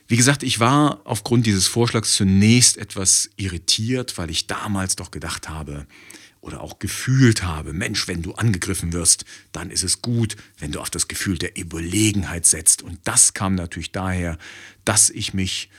Wie 0.08 0.18
gesagt, 0.18 0.44
ich 0.44 0.60
war 0.60 1.02
aufgrund 1.06 1.46
dieses 1.46 1.68
Vorschlags 1.68 2.16
zunächst 2.16 2.78
etwas 2.78 3.30
irritiert, 3.38 4.18
weil 4.18 4.30
ich 4.30 4.48
damals 4.48 4.98
doch 4.98 5.10
gedacht 5.10 5.48
habe 5.48 5.88
oder 6.42 6.62
auch 6.62 6.80
gefühlt 6.80 7.44
habe, 7.44 7.72
Mensch, 7.72 8.08
wenn 8.08 8.22
du 8.22 8.34
angegriffen 8.34 8.94
wirst, 8.94 9.26
dann 9.52 9.70
ist 9.70 9.84
es 9.84 10.02
gut, 10.02 10.36
wenn 10.58 10.72
du 10.72 10.82
auf 10.82 10.90
das 10.90 11.08
Gefühl 11.08 11.38
der 11.38 11.58
Überlegenheit 11.58 12.46
setzt. 12.46 12.82
Und 12.82 13.00
das 13.06 13.34
kam 13.34 13.56
natürlich 13.56 13.92
daher, 13.92 14.38
dass 14.84 15.10
ich 15.10 15.34
mich 15.34 15.70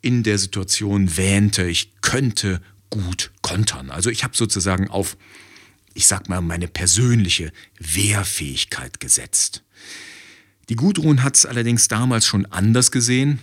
in 0.00 0.22
der 0.22 0.38
Situation 0.38 1.16
wähnte, 1.16 1.66
ich 1.68 2.00
könnte 2.00 2.62
gut 2.90 3.32
kontern. 3.42 3.90
Also 3.90 4.10
ich 4.10 4.24
habe 4.24 4.36
sozusagen 4.36 4.88
auf, 4.88 5.16
ich 5.94 6.06
sag 6.06 6.28
mal, 6.28 6.40
meine 6.40 6.68
persönliche 6.68 7.52
Wehrfähigkeit 7.78 9.00
gesetzt. 9.00 9.62
Die 10.68 10.76
Gudrun 10.76 11.22
hat 11.22 11.36
es 11.36 11.46
allerdings 11.46 11.88
damals 11.88 12.26
schon 12.26 12.46
anders 12.46 12.90
gesehen. 12.90 13.38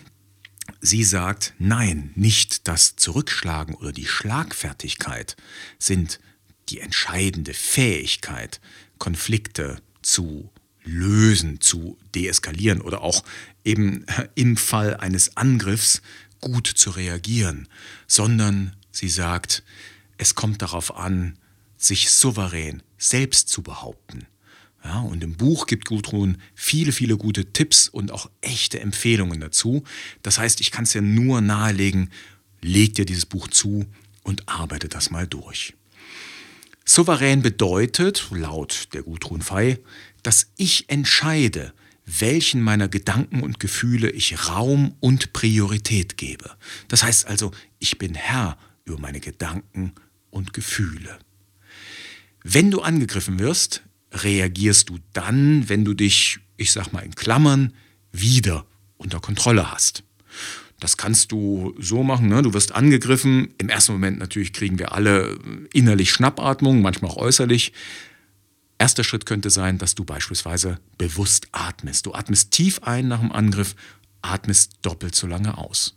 Sie 0.82 1.04
sagt, 1.04 1.54
nein, 1.60 2.12
nicht 2.16 2.68
das 2.68 2.96
Zurückschlagen 2.96 3.76
oder 3.76 3.92
die 3.92 4.06
Schlagfertigkeit 4.06 5.36
sind 5.80 6.20
die 6.70 6.80
entscheidende 6.80 7.54
Fähigkeit, 7.54 8.62
Konflikte 8.98 9.82
zu 10.02 10.50
lösen, 10.84 11.62
zu 11.62 11.98
deeskalieren 12.16 12.82
oder 12.82 13.02
auch 13.02 13.24
eben 13.64 14.06
im 14.36 14.58
Fall 14.58 14.98
eines 14.98 15.38
Angriffs 15.38 16.02
gut 16.42 16.68
zu 16.68 16.90
reagieren, 16.92 17.68
sondern 18.08 18.76
sie 18.94 19.10
sagt, 19.10 19.64
es 20.18 20.36
kommt 20.36 20.62
darauf 20.62 20.96
an, 20.96 21.38
sich 21.76 22.12
souverän 22.12 22.82
selbst 22.98 23.50
zu 23.50 23.62
behaupten. 23.62 24.26
Ja, 24.86 25.00
und 25.00 25.24
im 25.24 25.36
Buch 25.36 25.66
gibt 25.66 25.86
Gudrun 25.86 26.38
viele, 26.56 26.92
viele 26.92 27.18
gute 27.18 27.52
Tipps 27.52 27.88
und 27.88 28.12
auch 28.12 28.30
echte 28.42 28.80
Empfehlungen 28.80 29.40
dazu. 29.40 29.84
Das 30.22 30.38
heißt, 30.38 30.62
ich 30.62 30.72
kann 30.72 30.84
es 30.84 30.94
ja 30.94 31.02
nur 31.02 31.42
nahelegen, 31.42 32.10
leg 32.62 32.94
dir 32.96 33.06
dieses 33.06 33.26
Buch 33.26 33.48
zu 33.48 33.86
und 34.24 34.48
arbeite 34.48 34.90
das 34.90 35.10
mal 35.10 35.28
durch. 35.28 35.74
Souverän 36.86 37.42
bedeutet, 37.42 38.28
laut 38.32 38.90
der 38.94 39.04
Gudrun 39.04 39.42
Fei, 39.42 39.80
dass 40.22 40.48
ich 40.58 40.90
entscheide, 40.90 41.74
welchen 42.06 42.62
meiner 42.62 42.90
Gedanken 42.90 43.42
und 43.42 43.62
Gefühle 43.62 44.10
ich 44.10 44.50
Raum 44.50 44.96
und 45.00 45.32
Priorität 45.32 46.18
gebe. 46.18 46.52
Das 46.90 47.04
heißt 47.04 47.26
also, 47.26 47.52
ich 47.80 47.98
bin 47.98 48.16
Herr 48.16 48.58
über 48.86 49.00
meine 49.00 49.20
Gedanken 49.20 49.94
und 50.30 50.54
Gefühle. 50.54 51.20
Wenn 52.44 52.72
du 52.72 52.82
angegriffen 52.82 53.40
wirst, 53.40 53.84
reagierst 54.12 54.90
du 54.90 55.00
dann, 55.14 55.70
wenn 55.70 55.86
du 55.86 55.94
dich, 55.94 56.40
ich 56.58 56.72
sag 56.72 56.92
mal 56.92 57.02
in 57.02 57.16
Klammern, 57.16 57.74
wieder 58.12 58.66
unter 58.98 59.20
Kontrolle 59.20 59.72
hast. 59.72 60.04
Das 60.80 60.98
kannst 60.98 61.32
du 61.32 61.74
so 61.80 62.04
machen, 62.04 62.28
ne? 62.28 62.42
du 62.42 62.54
wirst 62.54 62.74
angegriffen. 62.74 63.54
Im 63.58 63.70
ersten 63.70 63.94
Moment 63.94 64.20
natürlich 64.20 64.52
kriegen 64.52 64.80
wir 64.80 64.92
alle 64.92 65.40
innerlich 65.72 66.12
Schnappatmung, 66.12 66.82
manchmal 66.82 67.12
auch 67.12 67.18
äußerlich. 67.18 67.72
Erster 68.78 69.06
Schritt 69.06 69.26
könnte 69.26 69.50
sein, 69.50 69.78
dass 69.78 69.96
du 69.96 70.04
beispielsweise 70.04 70.80
bewusst 70.98 71.48
atmest. 71.54 72.06
Du 72.06 72.14
atmest 72.14 72.52
tief 72.52 72.84
ein 72.84 73.08
nach 73.08 73.22
dem 73.22 73.32
Angriff, 73.32 73.76
atmest 74.22 74.74
doppelt 74.82 75.16
so 75.16 75.26
lange 75.26 75.58
aus. 75.58 75.96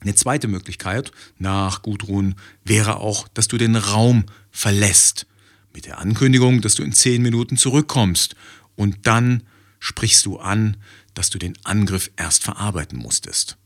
Eine 0.00 0.14
zweite 0.14 0.48
Möglichkeit 0.48 1.10
nach 1.38 1.82
Gudrun 1.82 2.34
wäre 2.64 2.98
auch, 2.98 3.28
dass 3.28 3.48
du 3.48 3.58
den 3.58 3.76
Raum 3.76 4.26
verlässt 4.50 5.26
mit 5.72 5.86
der 5.86 5.98
Ankündigung, 5.98 6.60
dass 6.60 6.74
du 6.74 6.82
in 6.82 6.92
zehn 6.92 7.22
Minuten 7.22 7.56
zurückkommst 7.56 8.34
und 8.76 9.06
dann 9.06 9.42
sprichst 9.78 10.26
du 10.26 10.38
an, 10.38 10.76
dass 11.14 11.30
du 11.30 11.38
den 11.38 11.56
Angriff 11.64 12.10
erst 12.16 12.44
verarbeiten 12.44 12.98
musstest. 12.98 13.56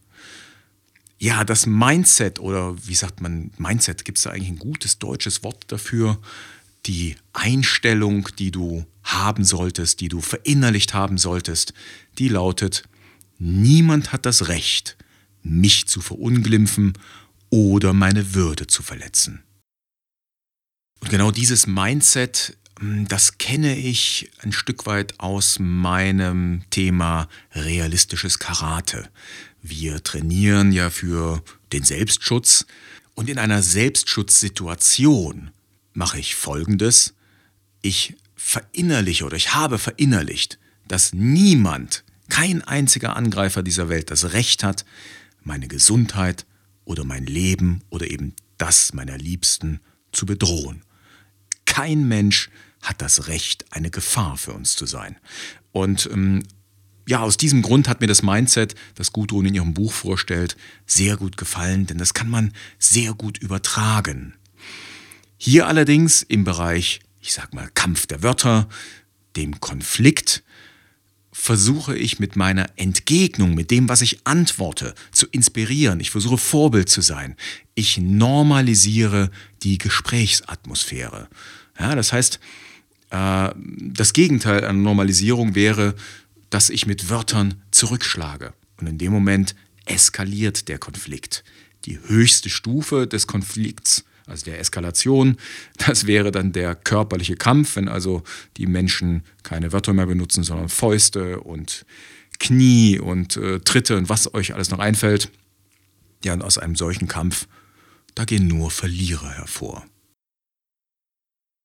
Ja, 1.19 1.45
das 1.45 1.67
Mindset 1.67 2.39
oder 2.39 2.75
wie 2.87 2.95
sagt 2.95 3.21
man, 3.21 3.51
Mindset, 3.59 4.05
gibt 4.05 4.19
es 4.19 4.25
da 4.25 4.31
eigentlich 4.31 4.49
ein 4.49 4.59
gutes 4.59 4.99
deutsches 4.99 5.43
Wort 5.43 5.65
dafür? 5.69 6.19
Die 6.87 7.17
Einstellung, 7.35 8.29
die 8.39 8.51
du 8.51 8.87
haben 9.03 9.45
solltest, 9.45 10.01
die 10.01 10.09
du 10.09 10.21
verinnerlicht 10.21 10.95
haben 10.95 11.19
solltest, 11.19 11.75
die 12.19 12.29
lautet, 12.29 12.85
niemand 13.39 14.13
hat 14.13 14.25
das 14.25 14.49
Recht, 14.49 14.97
mich 15.43 15.87
zu 15.87 16.01
verunglimpfen 16.01 16.95
oder 17.51 17.93
meine 17.93 18.35
Würde 18.35 18.67
zu 18.67 18.83
verletzen. 18.83 19.43
Und 21.01 21.11
genau 21.11 21.31
dieses 21.31 21.67
Mindset, 21.67 22.57
hm, 22.79 23.09
das 23.09 23.39
kenne 23.39 23.77
ich 23.77 24.31
ein 24.39 24.53
Stück 24.53 24.87
weit 24.87 25.19
aus 25.19 25.59
meinem 25.59 26.63
Thema 26.71 27.29
realistisches 27.53 28.39
Karate. 28.39 29.11
Wir 29.63 30.03
trainieren 30.03 30.73
ja 30.73 30.91
für 30.91 31.43
den 31.73 31.85
Selbstschutz 31.85 32.67
und 33.15 33.29
in 33.29 33.39
einer 33.39 33.63
Selbstschutzsituation 33.63 35.51
mache 35.93 36.19
ich 36.19 36.35
Folgendes. 36.35 37.15
Ich 37.83 38.17
verinnerliche 38.37 39.25
oder 39.25 39.37
ich 39.37 39.55
habe 39.55 39.79
verinnerlicht, 39.79 40.59
dass 40.89 41.13
niemand, 41.13 42.05
kein 42.29 42.63
einziger 42.63 43.17
Angreifer 43.17 43.63
dieser 43.63 43.89
Welt 43.89 44.11
das 44.11 44.33
Recht 44.33 44.65
hat, 44.65 44.85
meine 45.43 45.69
Gesundheit 45.69 46.47
oder 46.85 47.05
mein 47.05 47.27
Leben 47.27 47.83
oder 47.91 48.11
eben 48.11 48.35
das 48.59 48.93
meiner 48.93 49.19
Liebsten 49.19 49.81
zu 50.13 50.27
bedrohen. 50.27 50.83
Kein 51.65 52.09
Mensch 52.09 52.51
hat 52.83 53.01
das 53.03 53.29
Recht, 53.29 53.65
eine 53.71 53.91
Gefahr 53.91 54.37
für 54.37 54.53
uns 54.53 54.75
zu 54.75 54.87
sein. 54.87 55.17
Und 55.73 56.09
ähm, 56.13 56.43
ja, 57.09 57.21
aus 57.21 57.37
diesem 57.37 57.63
Grund 57.63 57.89
hat 57.89 58.01
mir 58.01 58.07
das 58.07 58.23
Mindset, 58.23 58.75
das 58.95 59.13
Gudrun 59.13 59.47
in 59.47 59.55
ihrem 59.55 59.75
Buch 59.75 59.93
vorstellt, 59.93 60.57
sehr 60.87 61.17
gut 61.17 61.37
gefallen, 61.37 61.87
denn 61.87 61.99
das 61.99 62.15
kann 62.15 62.29
man 62.29 62.53
sehr 62.79 63.15
gut 63.15 63.39
übertragen. 63.39 64.35
Hier 65.37 65.67
allerdings 65.67 66.23
im 66.23 66.45
Bereich, 66.45 67.01
ich 67.21 67.33
sag 67.33 67.55
mal, 67.55 67.69
Kampf 67.75 68.07
der 68.07 68.23
Wörter, 68.23 68.69
dem 69.37 69.61
Konflikt, 69.61 70.43
versuche 71.33 71.97
ich 71.97 72.19
mit 72.19 72.37
meiner 72.37 72.67
Entgegnung, 72.77 73.55
mit 73.55 73.71
dem, 73.71 73.89
was 73.89 74.03
ich 74.03 74.27
antworte, 74.27 74.95
zu 75.13 75.27
inspirieren. 75.29 76.01
Ich 76.01 76.11
versuche 76.11 76.39
Vorbild 76.39 76.89
zu 76.89 77.01
sein. 77.01 77.37
Ich 77.75 77.99
normalisiere 77.99 79.31
die 79.63 79.79
Gesprächsatmosphäre. 79.79 81.29
Ja, 81.79 81.95
das 81.95 82.13
heißt, 82.13 82.41
äh, 83.11 83.51
das 83.57 84.13
Gegenteil 84.13 84.65
einer 84.65 84.73
Normalisierung 84.73 85.55
wäre, 85.55 85.95
dass 86.51 86.69
ich 86.69 86.87
mit 86.87 87.11
Wörtern 87.11 87.63
zurückschlage. 87.71 88.53
Und 88.81 88.89
in 88.89 88.99
dem 88.99 89.13
Moment 89.13 89.55
eskaliert 89.85 90.69
der 90.69 90.79
Konflikt. 90.79 91.45
Die 91.85 91.99
höchste 92.07 92.51
Stufe 92.51 93.07
des 93.07 93.27
Konflikts, 93.27 94.05
also 94.31 94.45
der 94.45 94.61
Eskalation, 94.61 95.37
das 95.87 96.07
wäre 96.07 96.31
dann 96.31 96.53
der 96.53 96.75
körperliche 96.75 97.37
Kampf, 97.37 97.77
wenn 97.77 97.89
also 97.89 98.23
die 98.57 98.67
Menschen 98.67 99.25
keine 99.43 99.73
Wörter 99.73 99.93
mehr 99.93 100.07
benutzen, 100.07 100.45
sondern 100.45 100.69
Fäuste 100.69 101.41
und 101.41 101.85
Knie 102.39 102.99
und 102.99 103.37
äh, 103.37 103.61
Tritte 103.61 103.97
und 103.97 104.09
was 104.09 104.33
euch 104.33 104.55
alles 104.55 104.71
noch 104.71 104.79
einfällt. 104.79 105.31
Ja, 106.25 106.35
und 106.35 106.43
aus 106.43 106.59
einem 106.59 106.77
solchen 106.77 107.09
Kampf, 107.09 107.47
da 108.15 108.25
gehen 108.25 108.47
nur 108.47 108.71
Verlierer 108.71 109.31
hervor. 109.31 109.87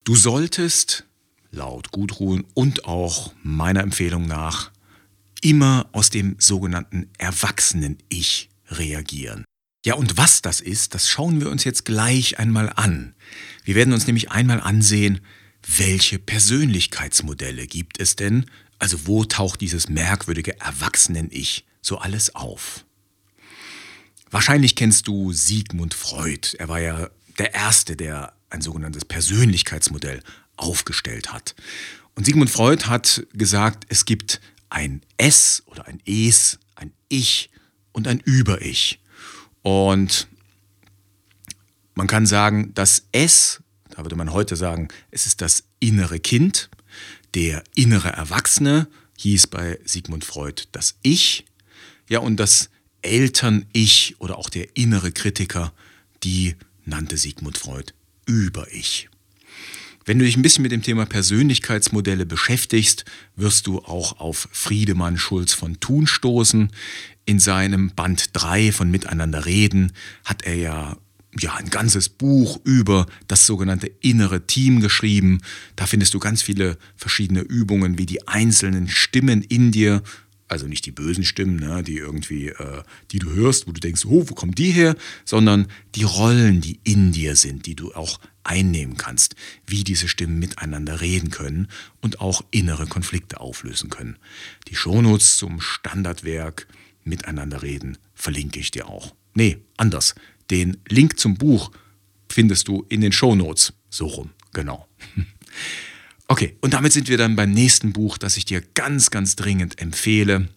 Du 0.03 0.15
solltest, 0.15 1.05
laut 1.51 1.91
Gudrun 1.91 2.45
und 2.53 2.85
auch 2.85 3.33
meiner 3.41 3.81
Empfehlung 3.81 4.27
nach, 4.27 4.71
immer 5.41 5.89
aus 5.91 6.09
dem 6.09 6.35
sogenannten 6.39 7.09
Erwachsenen-Ich 7.17 8.49
reagieren. 8.69 9.45
Ja, 9.85 9.93
und 9.93 10.17
was 10.17 10.41
das 10.41 10.61
ist, 10.61 10.95
das 10.95 11.07
schauen 11.07 11.39
wir 11.39 11.51
uns 11.51 11.63
jetzt 11.63 11.85
gleich 11.85 12.39
einmal 12.39 12.73
an. 12.75 13.13
Wir 13.63 13.75
werden 13.75 13.93
uns 13.93 14.07
nämlich 14.07 14.31
einmal 14.31 14.59
ansehen, 14.59 15.21
welche 15.77 16.17
Persönlichkeitsmodelle 16.17 17.67
gibt 17.67 17.99
es 17.99 18.15
denn, 18.15 18.49
also 18.79 19.05
wo 19.05 19.25
taucht 19.25 19.61
dieses 19.61 19.87
merkwürdige 19.87 20.59
Erwachsenen-Ich 20.59 21.65
so 21.83 21.99
alles 21.99 22.33
auf? 22.33 22.83
Wahrscheinlich 24.31 24.75
kennst 24.75 25.07
du 25.07 25.31
Sigmund 25.33 25.93
Freud. 25.93 26.57
Er 26.57 26.67
war 26.67 26.79
ja 26.79 27.11
der 27.37 27.53
Erste, 27.53 27.95
der 27.95 28.33
ein 28.49 28.61
sogenanntes 28.61 29.05
Persönlichkeitsmodell 29.05 30.23
aufgestellt 30.57 31.31
hat. 31.31 31.53
Und 32.15 32.25
Sigmund 32.25 32.49
Freud 32.49 32.85
hat 32.85 33.27
gesagt, 33.33 33.85
es 33.89 34.05
gibt 34.05 34.41
ein 34.67 35.01
S 35.17 35.61
oder 35.67 35.85
ein 35.85 36.01
Es, 36.05 36.57
ein 36.73 36.91
Ich 37.07 37.51
und 37.91 38.07
ein 38.07 38.19
Über-Ich. 38.19 38.99
Und 39.65 40.27
man 41.95 42.05
kann 42.05 42.27
sagen, 42.27 42.71
das 42.75 43.07
S, 43.11 43.63
da 43.89 44.03
würde 44.03 44.15
man 44.15 44.31
heute 44.31 44.55
sagen, 44.55 44.89
es 45.09 45.25
ist 45.25 45.41
das 45.41 45.63
innere 45.79 46.19
Kind, 46.19 46.69
der 47.33 47.63
innere 47.73 48.09
Erwachsene, 48.09 48.87
hieß 49.17 49.47
bei 49.47 49.79
Sigmund 49.83 50.23
Freud 50.23 50.65
das 50.71 50.99
Ich, 51.01 51.45
ja, 52.07 52.19
und 52.19 52.35
das 52.37 52.69
Eltern-Ich 53.01 54.17
oder 54.19 54.37
auch 54.37 54.51
der 54.51 54.77
innere 54.77 55.11
Kritiker, 55.11 55.73
die 56.23 56.55
nannte 56.85 57.17
Sigmund 57.17 57.57
Freud 57.57 57.91
Über-Ich. 58.27 59.09
Wenn 60.07 60.19
du 60.19 60.25
dich 60.25 60.37
ein 60.37 60.43
bisschen 60.43 60.61
mit 60.61 60.71
dem 60.71 60.83
Thema 60.83 61.07
Persönlichkeitsmodelle 61.07 62.27
beschäftigst, 62.27 63.05
wirst 63.35 63.65
du 63.65 63.79
auch 63.79 64.19
auf 64.19 64.47
Friedemann 64.51 65.17
Schulz 65.17 65.53
von 65.53 65.79
Thun 65.79 66.05
stoßen. 66.05 66.69
In 67.25 67.39
seinem 67.39 67.89
Band 67.89 68.29
3 68.33 68.71
von 68.71 68.91
Miteinander 68.91 69.47
reden 69.47 69.93
hat 70.23 70.43
er 70.43 70.55
ja 70.55 70.97
ja, 71.37 71.55
ein 71.55 71.69
ganzes 71.69 72.07
Buch 72.07 72.61
über 72.63 73.07
das 73.27 73.45
sogenannte 73.45 73.91
innere 73.99 74.47
Team 74.47 74.79
geschrieben. 74.79 75.41
Da 75.75 75.85
findest 75.85 76.13
du 76.13 76.19
ganz 76.19 76.41
viele 76.41 76.77
verschiedene 76.95 77.41
Übungen, 77.41 77.97
wie 77.97 78.05
die 78.05 78.25
einzelnen 78.27 78.87
Stimmen 78.87 79.41
in 79.41 79.71
dir, 79.71 80.01
also 80.47 80.67
nicht 80.67 80.85
die 80.85 80.91
bösen 80.91 81.23
Stimmen, 81.23 81.57
ne, 81.57 81.83
die 81.83 81.97
irgendwie, 81.97 82.49
äh, 82.49 82.83
die 83.11 83.19
du 83.19 83.31
hörst, 83.31 83.67
wo 83.67 83.71
du 83.71 83.79
denkst, 83.79 84.05
oh, 84.05 84.25
wo 84.27 84.35
kommen 84.35 84.53
die 84.53 84.71
her, 84.71 84.95
sondern 85.25 85.67
die 85.95 86.03
Rollen, 86.03 86.61
die 86.61 86.79
in 86.83 87.11
dir 87.11 87.35
sind, 87.35 87.65
die 87.65 87.75
du 87.75 87.93
auch 87.93 88.19
einnehmen 88.43 88.97
kannst, 88.97 89.35
wie 89.65 89.83
diese 89.83 90.07
Stimmen 90.07 90.37
miteinander 90.37 91.01
reden 91.01 91.31
können 91.31 91.67
und 92.01 92.21
auch 92.21 92.43
innere 92.51 92.85
Konflikte 92.85 93.39
auflösen 93.39 93.89
können. 93.89 94.17
Die 94.67 94.75
Shownotes 94.75 95.37
zum 95.37 95.59
Standardwerk 95.61 96.67
Miteinander 97.05 97.61
reden 97.61 97.99
verlinke 98.15 98.59
ich 98.59 98.71
dir 98.71 98.89
auch. 98.89 99.13
Nee, 99.35 99.59
anders. 99.77 100.15
Den 100.49 100.77
Link 100.89 101.19
zum 101.19 101.35
Buch 101.35 101.71
findest 102.29 102.67
du 102.67 102.83
in 102.89 103.01
den 103.01 103.11
Shownotes. 103.11 103.73
So 103.89 104.07
rum, 104.07 104.31
genau. 104.53 104.87
Okay, 106.27 106.57
und 106.61 106.73
damit 106.73 106.91
sind 106.91 107.07
wir 107.07 107.17
dann 107.17 107.35
beim 107.35 107.51
nächsten 107.51 107.93
Buch, 107.93 108.17
das 108.17 108.37
ich 108.37 108.45
dir 108.45 108.61
ganz, 108.61 109.11
ganz 109.11 109.35
dringend 109.35 109.79
empfehle. 109.79 110.49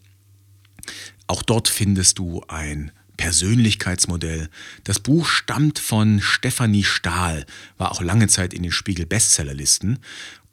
Auch 1.27 1.43
dort 1.43 1.69
findest 1.69 2.19
du 2.19 2.43
ein 2.49 2.91
Persönlichkeitsmodell. 3.19 4.49
Das 4.85 5.01
Buch 5.01 5.27
stammt 5.27 5.79
von 5.79 6.23
Stefanie 6.23 6.85
Stahl, 6.85 7.45
war 7.77 7.93
auch 7.93 8.01
lange 8.01 8.29
Zeit 8.29 8.55
in 8.55 8.63
den 8.63 8.73
Spiegel 8.73 9.05
Bestsellerlisten. 9.05 9.99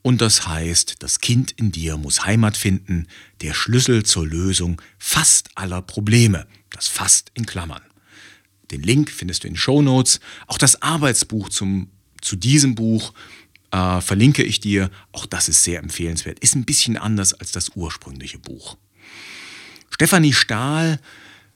Und 0.02 0.22
das 0.22 0.48
heißt, 0.48 0.98
das 1.00 1.20
Kind 1.20 1.52
in 1.54 1.72
dir 1.72 1.98
muss 1.98 2.26
Heimat 2.26 2.58
finden, 2.58 3.08
der 3.42 3.54
Schlüssel 3.54 4.04
zur 4.04 4.28
Lösung 4.28 4.82
fast 5.00 5.50
aller 5.56 5.82
Probleme. 5.82 6.46
Das 6.72 6.88
fast 6.88 7.32
in 7.34 7.46
Klammern. 7.46 7.82
Den 8.72 8.82
Link 8.82 9.10
findest 9.10 9.44
du 9.44 9.48
in 9.48 9.54
den 9.54 9.60
Show 9.60 9.82
Notes. 9.82 10.20
Auch 10.48 10.58
das 10.58 10.82
Arbeitsbuch 10.82 11.50
zum, 11.50 11.90
zu 12.22 12.36
diesem 12.36 12.76
Buch 12.76 13.14
äh, 13.76 14.02
verlinke 14.02 14.44
ich 14.44 14.60
dir. 14.60 14.90
Auch 15.12 15.26
das 15.26 15.50
ist 15.50 15.64
sehr 15.64 15.80
empfehlenswert. 15.80 16.40
Ist 16.40 16.56
ein 16.56 16.66
bisschen 16.66 16.98
anders 16.98 17.34
als 17.34 17.52
das 17.52 17.72
ursprüngliche 17.76 18.40
Buch. 18.40 18.78
Stefanie 19.90 20.34
Stahl 20.34 21.00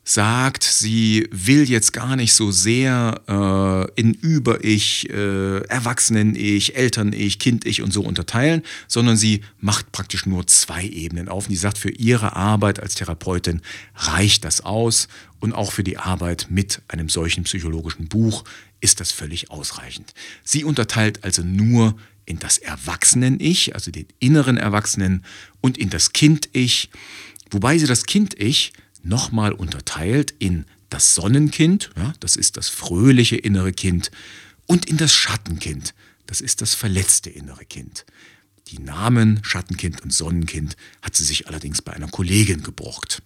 sagt, 0.03 0.63
sie 0.63 1.27
will 1.31 1.69
jetzt 1.69 1.93
gar 1.93 2.15
nicht 2.15 2.33
so 2.33 2.51
sehr 2.51 3.21
äh, 3.95 4.01
in 4.01 4.13
Über-Ich, 4.13 5.09
äh, 5.09 5.59
Erwachsenen-Ich, 5.65 6.75
Eltern-Ich, 6.75 7.37
Kind-Ich 7.37 7.83
und 7.83 7.93
so 7.93 8.01
unterteilen, 8.01 8.63
sondern 8.87 9.17
sie 9.17 9.41
macht 9.59 9.91
praktisch 9.91 10.25
nur 10.25 10.47
zwei 10.47 10.83
Ebenen 10.83 11.29
auf. 11.29 11.45
Und 11.45 11.51
sie 11.51 11.59
sagt, 11.59 11.77
für 11.77 11.91
ihre 11.91 12.35
Arbeit 12.35 12.79
als 12.79 12.95
Therapeutin 12.95 13.61
reicht 13.95 14.45
das 14.45 14.61
aus 14.61 15.09
und 15.39 15.53
auch 15.53 15.71
für 15.71 15.83
die 15.83 15.97
Arbeit 15.97 16.47
mit 16.49 16.81
einem 16.87 17.07
solchen 17.07 17.43
psychologischen 17.43 18.07
Buch 18.07 18.43
ist 18.81 18.99
das 18.99 19.11
völlig 19.11 19.51
ausreichend. 19.51 20.13
Sie 20.43 20.63
unterteilt 20.63 21.23
also 21.23 21.43
nur 21.43 21.95
in 22.29 22.37
das 22.37 22.59
Erwachsenen-Ich, 22.59 23.73
also 23.73 23.89
den 23.89 24.05
inneren 24.19 24.57
Erwachsenen, 24.57 25.25
und 25.61 25.77
in 25.77 25.89
das 25.89 26.13
Kind-Ich, 26.13 26.91
wobei 27.49 27.77
sie 27.77 27.87
das 27.87 28.05
Kind-Ich 28.05 28.73
nochmal 29.01 29.51
unterteilt 29.51 30.33
in 30.37 30.65
das 30.89 31.15
Sonnenkind, 31.15 31.89
ja, 31.97 32.13
das 32.19 32.35
ist 32.35 32.55
das 32.57 32.69
fröhliche 32.69 33.35
innere 33.35 33.73
Kind, 33.73 34.11
und 34.67 34.85
in 34.85 34.97
das 34.97 35.13
Schattenkind, 35.13 35.95
das 36.27 36.39
ist 36.39 36.61
das 36.61 36.75
verletzte 36.75 37.31
innere 37.31 37.65
Kind. 37.65 38.05
Die 38.67 38.77
Namen 38.77 39.39
Schattenkind 39.43 40.01
und 40.01 40.13
Sonnenkind 40.13 40.77
hat 41.01 41.15
sie 41.15 41.23
sich 41.23 41.47
allerdings 41.47 41.81
bei 41.81 41.93
einer 41.93 42.09
Kollegin 42.09 42.61
gebrockt. 42.61 43.23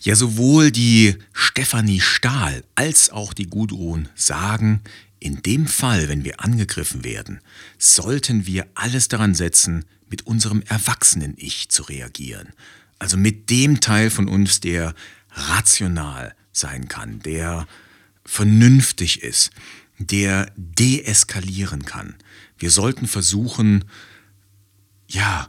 Ja, 0.00 0.16
sowohl 0.16 0.72
die 0.72 1.16
Stefanie 1.32 2.00
Stahl 2.00 2.64
als 2.74 3.10
auch 3.10 3.32
die 3.32 3.46
Gudrun 3.46 4.08
sagen, 4.16 4.82
in 5.18 5.42
dem 5.42 5.66
Fall, 5.66 6.08
wenn 6.08 6.24
wir 6.24 6.40
angegriffen 6.40 7.04
werden, 7.04 7.40
sollten 7.78 8.46
wir 8.46 8.66
alles 8.74 9.08
daran 9.08 9.34
setzen, 9.34 9.84
mit 10.08 10.26
unserem 10.26 10.62
Erwachsenen-Ich 10.62 11.68
zu 11.68 11.82
reagieren 11.82 12.52
also 12.98 13.16
mit 13.16 13.50
dem 13.50 13.80
Teil 13.80 14.10
von 14.10 14.28
uns, 14.28 14.60
der 14.60 14.94
rational 15.30 16.34
sein 16.52 16.88
kann, 16.88 17.20
der 17.20 17.66
vernünftig 18.24 19.22
ist, 19.22 19.50
der 19.98 20.52
deeskalieren 20.56 21.84
kann. 21.84 22.16
Wir 22.58 22.70
sollten 22.70 23.06
versuchen, 23.06 23.84
ja, 25.08 25.48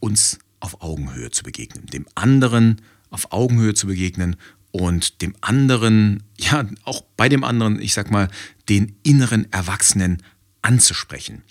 uns 0.00 0.38
auf 0.60 0.80
Augenhöhe 0.82 1.30
zu 1.30 1.42
begegnen, 1.42 1.86
dem 1.86 2.06
anderen 2.14 2.80
auf 3.10 3.32
Augenhöhe 3.32 3.74
zu 3.74 3.86
begegnen 3.86 4.36
und 4.74 5.22
dem 5.22 5.36
anderen, 5.40 6.24
ja, 6.36 6.68
auch 6.82 7.02
bei 7.16 7.28
dem 7.28 7.44
anderen, 7.44 7.80
ich 7.80 7.94
sag 7.94 8.10
mal, 8.10 8.28
den 8.68 8.96
inneren 9.04 9.46
Erwachsenen 9.52 10.20
anzusprechen. 10.62 11.42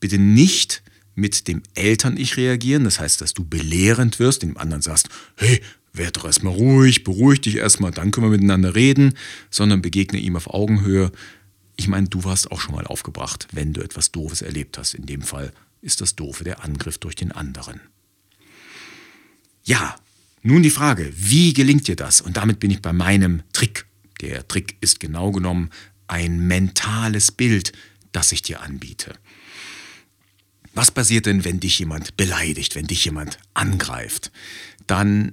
Bitte 0.00 0.16
nicht 0.16 0.82
mit 1.14 1.48
dem 1.48 1.62
Eltern-Ich 1.74 2.38
reagieren, 2.38 2.84
das 2.84 2.98
heißt, 2.98 3.20
dass 3.20 3.34
du 3.34 3.44
belehrend 3.44 4.18
wirst, 4.18 4.42
dem 4.42 4.56
anderen 4.56 4.80
sagst, 4.80 5.10
hey, 5.36 5.60
werd 5.92 6.16
doch 6.16 6.24
erstmal 6.24 6.54
ruhig, 6.54 7.04
beruhig 7.04 7.42
dich 7.42 7.56
erstmal, 7.56 7.90
dann 7.90 8.10
können 8.10 8.28
wir 8.28 8.30
miteinander 8.38 8.74
reden, 8.74 9.18
sondern 9.50 9.82
begegne 9.82 10.18
ihm 10.18 10.34
auf 10.34 10.48
Augenhöhe. 10.48 11.12
Ich 11.76 11.88
meine, 11.88 12.08
du 12.08 12.24
warst 12.24 12.50
auch 12.50 12.60
schon 12.62 12.74
mal 12.74 12.86
aufgebracht, 12.86 13.48
wenn 13.52 13.74
du 13.74 13.82
etwas 13.82 14.12
Doofes 14.12 14.40
erlebt 14.40 14.78
hast. 14.78 14.94
In 14.94 15.04
dem 15.04 15.20
Fall 15.20 15.52
ist 15.82 16.00
das 16.00 16.16
Doofe 16.16 16.42
der 16.42 16.64
Angriff 16.64 16.96
durch 16.96 17.16
den 17.16 17.32
anderen. 17.32 17.82
Ja, 19.62 19.94
nun 20.42 20.62
die 20.62 20.70
Frage, 20.70 21.12
wie 21.16 21.52
gelingt 21.52 21.88
dir 21.88 21.96
das? 21.96 22.20
Und 22.20 22.36
damit 22.36 22.60
bin 22.60 22.70
ich 22.70 22.82
bei 22.82 22.92
meinem 22.92 23.42
Trick. 23.52 23.86
Der 24.20 24.46
Trick 24.46 24.76
ist 24.80 25.00
genau 25.00 25.32
genommen 25.32 25.70
ein 26.08 26.46
mentales 26.46 27.32
Bild, 27.32 27.72
das 28.12 28.32
ich 28.32 28.42
dir 28.42 28.60
anbiete. 28.60 29.14
Was 30.74 30.90
passiert 30.90 31.26
denn, 31.26 31.44
wenn 31.44 31.60
dich 31.60 31.78
jemand 31.78 32.16
beleidigt, 32.16 32.74
wenn 32.74 32.86
dich 32.86 33.04
jemand 33.04 33.38
angreift? 33.54 34.32
Dann 34.86 35.32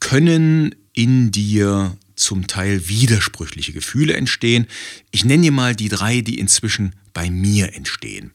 können 0.00 0.74
in 0.92 1.30
dir 1.30 1.96
zum 2.16 2.46
Teil 2.46 2.88
widersprüchliche 2.88 3.72
Gefühle 3.72 4.14
entstehen. 4.14 4.66
Ich 5.10 5.24
nenne 5.24 5.44
dir 5.44 5.52
mal 5.52 5.74
die 5.74 5.88
drei, 5.88 6.20
die 6.20 6.38
inzwischen 6.38 6.94
bei 7.12 7.30
mir 7.30 7.74
entstehen. 7.74 8.32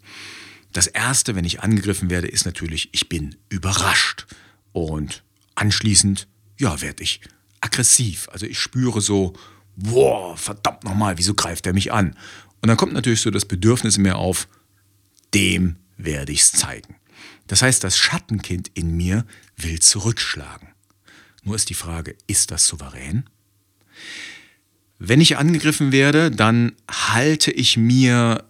Das 0.73 0.87
erste, 0.87 1.35
wenn 1.35 1.45
ich 1.45 1.61
angegriffen 1.61 2.09
werde, 2.09 2.27
ist 2.27 2.45
natürlich, 2.45 2.89
ich 2.91 3.07
bin 3.09 3.35
überrascht. 3.49 4.25
Und 4.71 5.23
anschließend, 5.55 6.27
ja, 6.59 6.81
werde 6.81 7.03
ich 7.03 7.21
aggressiv. 7.61 8.27
Also 8.31 8.45
ich 8.45 8.59
spüre 8.59 9.01
so, 9.01 9.33
boah, 9.75 10.37
verdammt 10.37 10.83
nochmal, 10.83 11.17
wieso 11.17 11.33
greift 11.33 11.65
er 11.65 11.73
mich 11.73 11.91
an? 11.91 12.15
Und 12.61 12.69
dann 12.69 12.77
kommt 12.77 12.93
natürlich 12.93 13.21
so 13.21 13.31
das 13.31 13.45
Bedürfnis 13.45 13.97
in 13.97 14.03
mir 14.03 14.17
auf, 14.17 14.47
dem 15.33 15.77
werde 15.97 16.31
ich 16.31 16.41
es 16.41 16.51
zeigen. 16.51 16.95
Das 17.47 17.61
heißt, 17.61 17.83
das 17.83 17.97
Schattenkind 17.97 18.71
in 18.73 18.95
mir 18.95 19.25
will 19.57 19.79
zurückschlagen. 19.79 20.69
Nur 21.43 21.55
ist 21.55 21.69
die 21.69 21.75
Frage, 21.75 22.15
ist 22.27 22.51
das 22.51 22.65
souverän? 22.65 23.29
Wenn 24.97 25.21
ich 25.21 25.37
angegriffen 25.37 25.91
werde, 25.91 26.31
dann 26.31 26.73
halte 26.89 27.51
ich 27.51 27.77
mir 27.77 28.45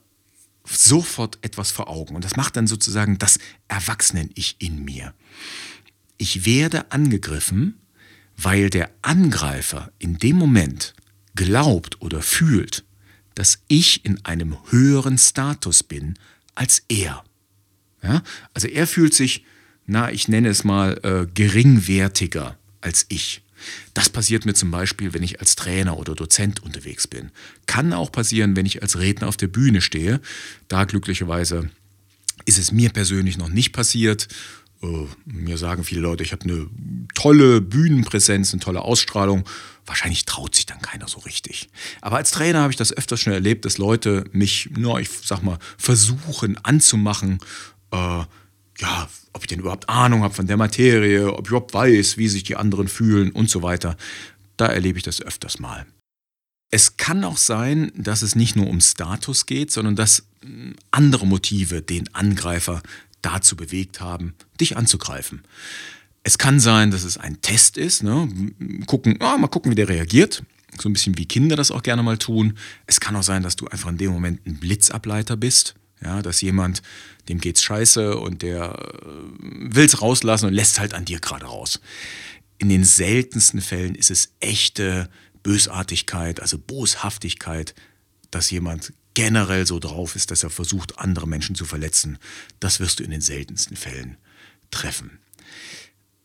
sofort 0.64 1.38
etwas 1.42 1.72
vor 1.72 1.90
Augen. 1.90 2.16
Und 2.16 2.24
das 2.24 2.38
macht 2.38 2.56
dann 2.56 2.68
sozusagen 2.68 3.18
das 3.18 3.38
Erwachsenen-Ich 3.68 4.56
in 4.60 4.84
mir. 4.84 5.14
Ich 6.18 6.46
werde 6.46 6.92
angegriffen, 6.92 7.80
weil 8.38 8.70
der 8.70 8.90
Angreifer 9.02 9.92
in 10.00 10.18
dem 10.18 10.36
Moment 10.38 10.94
glaubt 11.36 12.02
oder 12.02 12.22
fühlt, 12.22 12.84
dass 13.34 13.60
ich 13.68 14.06
in 14.06 14.24
einem 14.26 14.58
höheren 14.70 15.18
Status 15.18 15.84
bin 15.84 16.18
als 16.56 16.84
er. 16.88 17.24
Ja? 18.02 18.24
Also 18.54 18.68
er 18.68 18.88
fühlt 18.88 19.14
sich, 19.14 19.46
na, 19.86 20.12
ich 20.12 20.28
nenne 20.28 20.50
es 20.50 20.64
mal, 20.64 21.00
äh, 21.04 21.28
geringwertiger 21.34 22.58
als 22.82 23.06
ich. 23.10 23.42
Das 23.94 24.10
passiert 24.10 24.46
mir 24.46 24.54
zum 24.54 24.72
Beispiel, 24.72 25.14
wenn 25.14 25.24
ich 25.24 25.40
als 25.40 25.56
Trainer 25.56 25.98
oder 25.98 26.16
Dozent 26.16 26.62
unterwegs 26.62 27.08
bin. 27.08 27.32
Kann 27.66 27.94
auch 27.94 28.12
passieren, 28.12 28.56
wenn 28.56 28.66
ich 28.66 28.82
als 28.82 29.00
Redner 29.00 29.28
auf 29.28 29.38
der 29.38 29.48
Bühne 29.48 29.82
stehe. 29.82 30.22
Da 30.68 30.86
glücklicherweise 30.86 31.70
ist 32.46 32.58
es 32.58 32.72
mir 32.72 32.90
persönlich 32.90 33.38
noch 33.38 33.50
nicht 33.50 33.72
passiert. 33.72 34.28
Äh, 34.82 35.08
mir 35.26 35.58
sagen 35.58 35.84
viele 35.84 36.02
Leute, 36.02 36.24
ich 36.24 36.32
habe 36.32 36.44
eine 36.44 36.68
tolle 37.14 37.62
Bühnenpräsenz, 37.62 38.54
eine 38.54 38.62
tolle 38.62 38.82
Ausstrahlung. 38.82 39.44
Wahrscheinlich 39.86 40.26
traut 40.26 40.56
sich 40.56 40.66
dann 40.66 40.82
keiner 40.82 41.08
so 41.08 41.20
richtig. 41.20 41.70
Aber 42.02 42.18
als 42.18 42.32
Trainer 42.32 42.62
habe 42.62 42.72
ich 42.72 42.78
das 42.78 42.92
öfters 42.92 43.20
schon 43.20 43.34
erlebt, 43.34 43.66
dass 43.66 43.78
Leute 43.78 44.26
mich, 44.32 44.70
nur 44.76 45.00
ich 45.00 45.10
sag 45.10 45.44
mal, 45.44 45.60
versuchen 45.78 46.58
anzumachen, 46.64 47.40
äh, 47.92 48.24
ja, 48.78 49.10
ob 49.34 49.44
ich 49.44 49.48
denn 49.48 49.60
überhaupt 49.60 49.90
Ahnung 49.90 50.24
habe 50.24 50.34
von 50.34 50.48
der 50.48 50.58
Materie, 50.58 51.32
ob 51.32 51.46
ich 51.46 51.52
überhaupt 51.52 51.74
weiß, 51.74 52.18
wie 52.18 52.28
sich 52.28 52.44
die 52.44 52.56
anderen 52.56 52.88
fühlen 52.88 53.32
und 53.32 53.50
so 53.50 53.62
weiter. 53.62 53.96
Da 54.58 54.68
erlebe 54.68 54.98
ich 54.98 55.04
das 55.04 55.22
öfters 55.22 55.60
mal. 55.60 55.86
Es 56.72 56.98
kann 56.98 57.24
auch 57.24 57.38
sein, 57.38 57.92
dass 57.96 58.22
es 58.22 58.36
nicht 58.36 58.56
nur 58.56 58.68
um 58.68 58.82
Status 58.82 59.46
geht, 59.46 59.72
sondern 59.72 59.96
dass 59.96 60.24
hm, 60.42 60.76
andere 60.92 61.28
Motive 61.28 61.82
den 61.82 62.14
Angreifer 62.14 62.82
dazu 63.26 63.56
bewegt 63.56 64.00
haben, 64.00 64.36
dich 64.60 64.78
anzugreifen. 64.78 65.42
Es 66.24 66.38
kann 66.38 66.60
sein, 66.60 66.92
dass 66.92 67.04
es 67.04 67.18
ein 67.18 67.42
Test 67.42 67.78
ist. 67.78 68.04
Ne? 68.04 68.28
Gucken, 68.88 69.18
oh, 69.22 69.38
mal 69.38 69.48
gucken, 69.48 69.72
wie 69.72 69.76
der 69.76 69.90
reagiert. 69.90 70.44
So 70.80 70.90
ein 70.90 70.94
bisschen 70.94 71.18
wie 71.18 71.26
Kinder 71.26 71.56
das 71.56 71.72
auch 71.72 71.84
gerne 71.84 72.04
mal 72.04 72.18
tun. 72.18 72.58
Es 72.88 73.00
kann 73.00 73.16
auch 73.16 73.24
sein, 73.24 73.44
dass 73.44 73.56
du 73.56 73.68
einfach 73.68 73.90
in 73.90 73.98
dem 73.98 74.12
Moment 74.12 74.46
ein 74.46 74.60
Blitzableiter 74.60 75.38
bist. 75.38 75.76
Ja, 76.04 76.22
dass 76.22 76.42
jemand, 76.42 76.82
dem 77.30 77.40
geht's 77.40 77.64
scheiße 77.64 78.18
und 78.18 78.42
der 78.42 78.74
äh, 78.74 79.08
will's 79.40 80.02
rauslassen 80.02 80.48
und 80.48 80.54
lässt 80.54 80.80
halt 80.80 80.94
an 80.94 81.06
dir 81.06 81.20
gerade 81.20 81.46
raus. 81.46 81.80
In 82.58 82.70
den 82.70 82.84
seltensten 82.84 83.62
Fällen 83.62 83.96
ist 83.96 84.12
es 84.12 84.34
echte 84.40 85.10
Bösartigkeit, 85.42 86.42
also 86.42 86.58
Boshaftigkeit, 86.58 87.76
dass 88.30 88.52
jemand 88.52 88.94
generell 89.16 89.66
so 89.66 89.80
drauf 89.80 90.16
ist, 90.16 90.30
dass 90.30 90.44
er 90.44 90.52
versucht, 90.52 91.00
andere 91.00 91.28
Menschen 91.28 91.56
zu 91.56 91.66
verletzen, 91.66 92.20
das 92.60 92.80
wirst 92.80 93.00
du 93.00 93.04
in 93.04 93.12
den 93.12 93.22
seltensten 93.22 93.76
Fällen 93.76 94.18
treffen. 94.70 95.18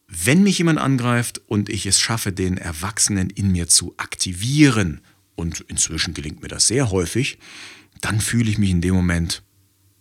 Wenn 0.07 0.43
mich 0.43 0.59
jemand 0.59 0.79
angreift 0.79 1.41
und 1.47 1.69
ich 1.71 1.87
es 1.87 1.99
schaffe, 1.99 2.33
den 2.33 2.59
Erwachsenen 2.59 3.31
in 3.31 3.51
mir 3.53 3.69
zu 3.69 3.95
aktivieren, 3.97 5.01
und 5.41 5.61
inzwischen 5.69 6.15
gelingt 6.15 6.43
mir 6.43 6.49
das 6.49 6.67
sehr 6.67 6.91
häufig, 6.91 7.39
dann 8.01 8.21
fühle 8.21 8.51
ich 8.51 8.59
mich 8.59 8.71
in 8.71 8.83
dem 8.83 8.95
Moment, 8.95 9.43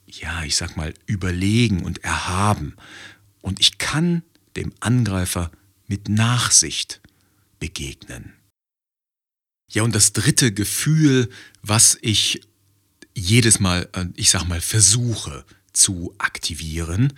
ja, 0.05 0.43
ich 0.43 0.55
sag 0.55 0.75
mal, 0.75 0.93
überlegen 1.05 1.83
und 1.83 2.03
erhaben. 2.03 2.75
Und 3.41 3.59
ich 3.59 3.77
kann 3.77 4.21
dem 4.55 4.73
Angreifer 4.81 5.51
mit 5.87 6.09
Nachsicht 6.09 7.01
begegnen. 7.59 8.33
Ja, 9.71 9.83
und 9.83 9.95
das 9.95 10.13
dritte 10.13 10.53
Gefühl, 10.53 11.29
was 11.61 11.97
ich 12.01 12.41
jedes 13.15 13.59
Mal, 13.59 13.89
äh, 13.93 14.05
ich 14.15 14.29
sag 14.29 14.45
mal, 14.45 14.61
versuche 14.61 15.45
zu 15.73 16.13
aktivieren. 16.17 17.13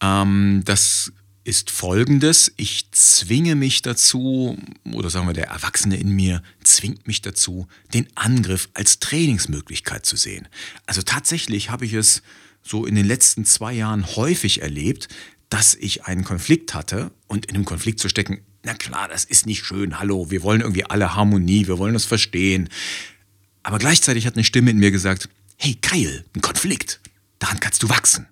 Ähm, 0.00 0.62
das 0.64 1.12
ist 1.44 1.70
folgendes. 1.70 2.52
Ich 2.56 2.90
zwinge 2.92 3.56
mich 3.56 3.82
dazu, 3.82 4.56
oder 4.92 5.10
sagen 5.10 5.26
wir, 5.26 5.32
der 5.32 5.48
Erwachsene 5.48 5.96
in 5.96 6.10
mir 6.10 6.42
zwingt 6.62 7.06
mich 7.06 7.20
dazu, 7.20 7.66
den 7.94 8.06
Angriff 8.14 8.68
als 8.74 9.00
Trainingsmöglichkeit 9.00 10.06
zu 10.06 10.16
sehen. 10.16 10.48
Also 10.86 11.02
tatsächlich 11.02 11.70
habe 11.70 11.84
ich 11.84 11.94
es 11.94 12.22
so 12.62 12.86
in 12.86 12.94
den 12.94 13.06
letzten 13.06 13.44
zwei 13.44 13.72
Jahren 13.72 14.06
häufig 14.14 14.62
erlebt, 14.62 15.08
dass 15.48 15.74
ich 15.74 16.04
einen 16.04 16.24
Konflikt 16.24 16.74
hatte 16.74 17.10
und 17.26 17.46
in 17.46 17.56
einem 17.56 17.64
Konflikt 17.64 17.98
zu 17.98 18.08
stecken, 18.08 18.40
na 18.62 18.74
klar, 18.74 19.08
das 19.08 19.24
ist 19.24 19.46
nicht 19.46 19.66
schön, 19.66 19.98
hallo, 19.98 20.30
wir 20.30 20.42
wollen 20.42 20.60
irgendwie 20.60 20.84
alle 20.84 21.16
Harmonie, 21.16 21.66
wir 21.66 21.78
wollen 21.78 21.94
das 21.94 22.04
verstehen. 22.04 22.68
Aber 23.62 23.78
gleichzeitig 23.78 24.26
hat 24.26 24.34
eine 24.34 24.44
Stimme 24.44 24.70
in 24.70 24.78
mir 24.78 24.90
gesagt, 24.90 25.28
hey 25.56 25.78
geil, 25.80 26.24
ein 26.34 26.40
Konflikt, 26.40 27.00
daran 27.38 27.60
kannst 27.60 27.82
du 27.82 27.88
wachsen. 27.88 28.26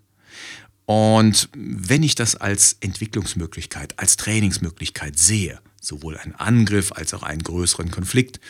Und 0.86 1.48
wenn 1.54 2.02
ich 2.02 2.16
das 2.16 2.34
als 2.34 2.76
Entwicklungsmöglichkeit, 2.80 3.96
als 3.98 4.16
Trainingsmöglichkeit 4.16 5.16
sehe, 5.16 5.60
sowohl 5.80 6.18
einen 6.18 6.34
Angriff 6.34 6.90
als 6.92 7.14
auch 7.14 7.22
einen 7.22 7.42
größeren 7.42 7.92
Konflikt, 7.92 8.40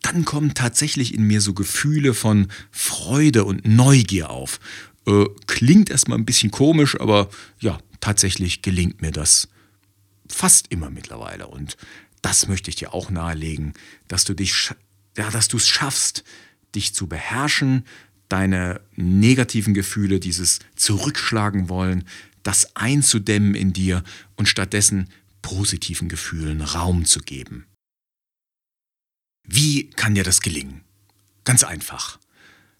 dann 0.00 0.24
kommen 0.24 0.54
tatsächlich 0.54 1.12
in 1.12 1.24
mir 1.24 1.40
so 1.40 1.52
Gefühle 1.52 2.14
von 2.14 2.48
Freude 2.70 3.44
und 3.44 3.66
Neugier 3.66 4.30
auf. 4.30 4.58
Äh, 5.06 5.26
klingt 5.46 5.90
erstmal 5.90 6.16
ein 6.16 6.24
bisschen 6.24 6.50
komisch, 6.50 6.98
aber 6.98 7.28
ja, 7.60 7.78
tatsächlich 8.00 8.62
gelingt 8.62 9.02
mir 9.02 9.10
das 9.10 9.48
fast 10.28 10.68
immer 10.70 10.90
mittlerweile. 10.90 11.48
Und 11.48 11.76
das 12.22 12.48
möchte 12.48 12.70
ich 12.70 12.76
dir 12.76 12.94
auch 12.94 13.10
nahelegen, 13.10 13.74
dass 14.08 14.24
du 14.24 14.34
dich 14.34 14.54
ja, 15.16 15.30
dass 15.30 15.48
du 15.48 15.56
es 15.56 15.68
schaffst, 15.68 16.24
dich 16.74 16.94
zu 16.94 17.06
beherrschen, 17.06 17.84
deine 18.28 18.80
negativen 18.96 19.74
Gefühle, 19.74 20.20
dieses 20.20 20.58
Zurückschlagen 20.74 21.68
wollen, 21.68 22.04
das 22.42 22.76
einzudämmen 22.76 23.54
in 23.54 23.72
dir 23.72 24.02
und 24.36 24.48
stattdessen 24.48 25.08
positiven 25.42 26.08
Gefühlen 26.08 26.60
Raum 26.60 27.04
zu 27.04 27.20
geben. 27.20 27.66
Wie 29.44 29.90
kann 29.90 30.14
dir 30.14 30.24
das 30.24 30.40
gelingen? 30.40 30.82
Ganz 31.44 31.62
einfach. 31.62 32.18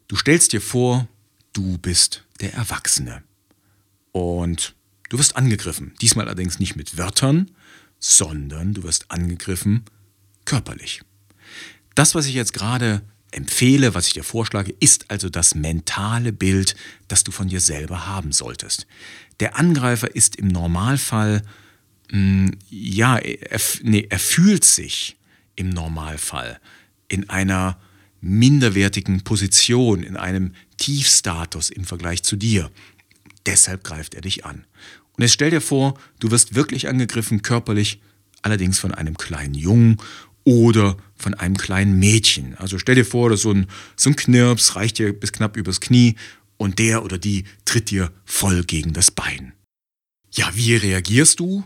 Du 0.08 0.16
stellst 0.16 0.52
dir 0.52 0.60
vor, 0.60 1.08
du 1.52 1.78
bist 1.78 2.24
der 2.40 2.54
Erwachsene. 2.54 3.22
Und 4.12 4.74
du 5.08 5.18
wirst 5.18 5.36
angegriffen. 5.36 5.94
Diesmal 6.00 6.26
allerdings 6.26 6.58
nicht 6.58 6.74
mit 6.74 6.96
Wörtern, 6.98 7.50
sondern 7.98 8.74
du 8.74 8.82
wirst 8.82 9.10
angegriffen 9.10 9.84
körperlich. 10.44 11.02
Das, 11.96 12.14
was 12.14 12.26
ich 12.26 12.34
jetzt 12.34 12.52
gerade 12.52 13.02
empfehle, 13.32 13.94
was 13.94 14.06
ich 14.06 14.12
dir 14.12 14.22
vorschlage, 14.22 14.74
ist 14.80 15.10
also 15.10 15.28
das 15.28 15.54
mentale 15.54 16.32
Bild, 16.32 16.76
das 17.08 17.24
du 17.24 17.32
von 17.32 17.48
dir 17.48 17.60
selber 17.60 18.06
haben 18.06 18.32
solltest. 18.32 18.86
Der 19.40 19.56
Angreifer 19.56 20.14
ist 20.14 20.36
im 20.36 20.48
Normalfall, 20.48 21.42
mh, 22.12 22.18
hm, 22.18 22.58
ja, 22.68 23.16
er, 23.16 23.60
nee, 23.82 24.06
er 24.08 24.18
fühlt 24.18 24.64
sich 24.64 25.16
im 25.56 25.70
Normalfall 25.70 26.60
in 27.08 27.30
einer 27.30 27.80
minderwertigen 28.20 29.24
Position, 29.24 30.02
in 30.02 30.16
einem 30.16 30.52
Tiefstatus 30.76 31.70
im 31.70 31.84
Vergleich 31.84 32.22
zu 32.22 32.36
dir. 32.36 32.70
Deshalb 33.46 33.84
greift 33.84 34.14
er 34.14 34.20
dich 34.20 34.44
an. 34.44 34.66
Und 35.16 35.22
jetzt 35.22 35.32
stell 35.32 35.50
dir 35.50 35.62
vor, 35.62 35.98
du 36.20 36.30
wirst 36.30 36.54
wirklich 36.54 36.88
angegriffen 36.88 37.40
körperlich, 37.40 38.02
allerdings 38.42 38.78
von 38.78 38.92
einem 38.92 39.16
kleinen 39.16 39.54
Jungen 39.54 39.96
oder 40.46 40.96
von 41.16 41.34
einem 41.34 41.56
kleinen 41.58 41.98
Mädchen. 41.98 42.56
Also 42.56 42.78
stell 42.78 42.94
dir 42.94 43.04
vor, 43.04 43.28
dass 43.28 43.42
so 43.42 43.50
ein, 43.50 43.66
so 43.96 44.10
ein 44.10 44.16
Knirps 44.16 44.76
reicht 44.76 44.98
dir 44.98 45.12
bis 45.12 45.32
knapp 45.32 45.56
übers 45.56 45.80
Knie 45.80 46.14
und 46.56 46.78
der 46.78 47.04
oder 47.04 47.18
die 47.18 47.44
tritt 47.64 47.90
dir 47.90 48.12
voll 48.24 48.62
gegen 48.62 48.92
das 48.92 49.10
Bein. 49.10 49.52
Ja, 50.32 50.48
wie 50.54 50.76
reagierst 50.76 51.40
du? 51.40 51.64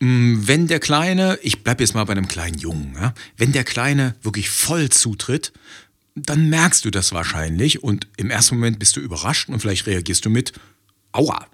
Hm, 0.00 0.46
wenn 0.46 0.68
der 0.68 0.78
Kleine, 0.78 1.38
ich 1.42 1.62
bleib 1.64 1.80
jetzt 1.80 1.94
mal 1.94 2.04
bei 2.04 2.12
einem 2.12 2.28
kleinen 2.28 2.58
Jungen, 2.58 2.94
ja, 2.94 3.12
wenn 3.36 3.52
der 3.52 3.64
Kleine 3.64 4.14
wirklich 4.22 4.50
voll 4.50 4.88
zutritt, 4.88 5.52
dann 6.14 6.48
merkst 6.48 6.84
du 6.84 6.90
das 6.90 7.12
wahrscheinlich 7.12 7.82
und 7.82 8.06
im 8.16 8.30
ersten 8.30 8.54
Moment 8.54 8.78
bist 8.78 8.96
du 8.96 9.00
überrascht 9.00 9.48
und 9.48 9.58
vielleicht 9.60 9.86
reagierst 9.86 10.24
du 10.24 10.30
mit 10.30 10.52
Aua, 11.10 11.46